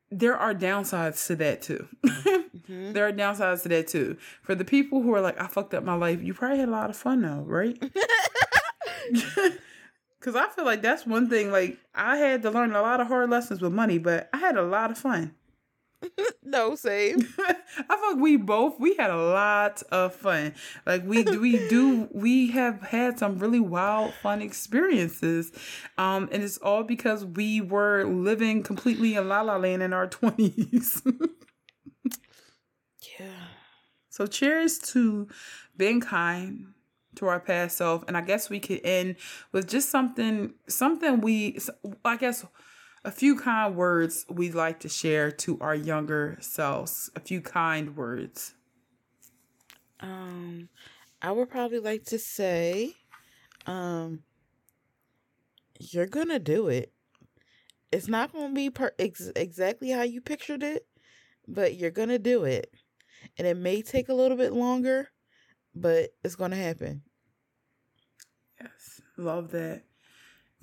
[0.09, 1.87] there are downsides to that too.
[2.05, 2.93] mm-hmm.
[2.93, 4.17] There are downsides to that too.
[4.41, 6.71] For the people who are like, I fucked up my life, you probably had a
[6.71, 7.77] lot of fun though, right?
[10.19, 11.51] Cause I feel like that's one thing.
[11.51, 14.57] Like I had to learn a lot of hard lessons with money, but I had
[14.57, 15.35] a lot of fun.
[16.43, 17.27] no, same.
[17.89, 20.53] I like we both we had a lot of fun.
[20.85, 25.51] Like we we do we have had some really wild fun experiences,
[25.97, 30.07] um, and it's all because we were living completely in la la land in our
[30.07, 31.01] twenties.
[33.19, 33.47] yeah.
[34.09, 35.27] So cheers to
[35.77, 36.73] being kind
[37.17, 38.03] to our past self.
[38.07, 39.17] And I guess we could end
[39.51, 41.59] with just something, something we,
[42.05, 42.45] I guess,
[43.03, 47.09] a few kind words we'd like to share to our younger selves.
[47.15, 48.53] A few kind words.
[49.99, 50.69] Um,
[51.21, 52.93] I would probably like to say,
[53.65, 54.23] um,
[55.79, 56.93] you're gonna do it.
[57.91, 60.87] It's not gonna be per- ex- exactly how you pictured it,
[61.47, 62.73] but you're gonna do it,
[63.37, 65.09] and it may take a little bit longer,
[65.73, 67.03] but it's gonna happen.
[68.59, 69.83] Yes, love that.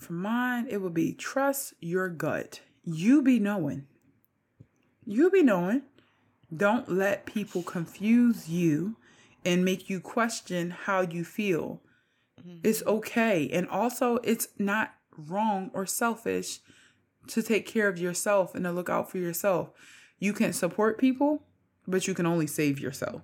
[0.04, 2.60] For mine, it would be trust your gut.
[2.84, 3.86] You be knowing.
[5.06, 5.82] You be knowing.
[6.54, 8.96] Don't let people confuse you
[9.46, 11.80] and make you question how you feel.
[12.38, 12.58] Mm-hmm.
[12.62, 13.48] It's okay.
[13.50, 16.60] And also, it's not wrong or selfish
[17.28, 19.70] to take care of yourself and to look out for yourself.
[20.18, 21.44] You can support people,
[21.88, 23.22] but you can only save yourself.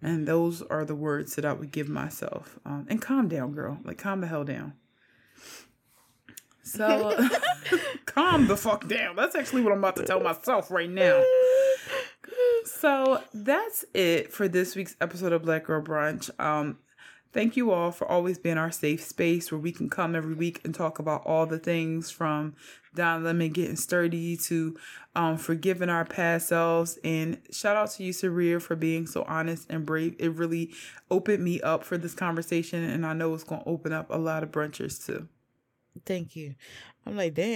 [0.00, 2.60] And those are the words that I would give myself.
[2.64, 3.80] Um, and calm down, girl.
[3.82, 4.74] Like, calm the hell down.
[6.66, 7.28] So,
[8.06, 9.16] calm the fuck down.
[9.16, 11.22] That's actually what I'm about to tell myself right now.
[12.64, 16.28] So, that's it for this week's episode of Black Girl Brunch.
[16.40, 16.78] Um,
[17.36, 20.62] Thank you all for always being our safe space where we can come every week
[20.64, 22.54] and talk about all the things from
[22.94, 24.74] Don Lemon getting sturdy to
[25.14, 26.98] um, forgiving our past selves.
[27.04, 30.16] And shout out to you, Sabria, for being so honest and brave.
[30.18, 30.72] It really
[31.10, 34.16] opened me up for this conversation, and I know it's going to open up a
[34.16, 35.28] lot of brunchers too.
[36.04, 36.54] Thank you.
[37.06, 37.44] I'm like, damn.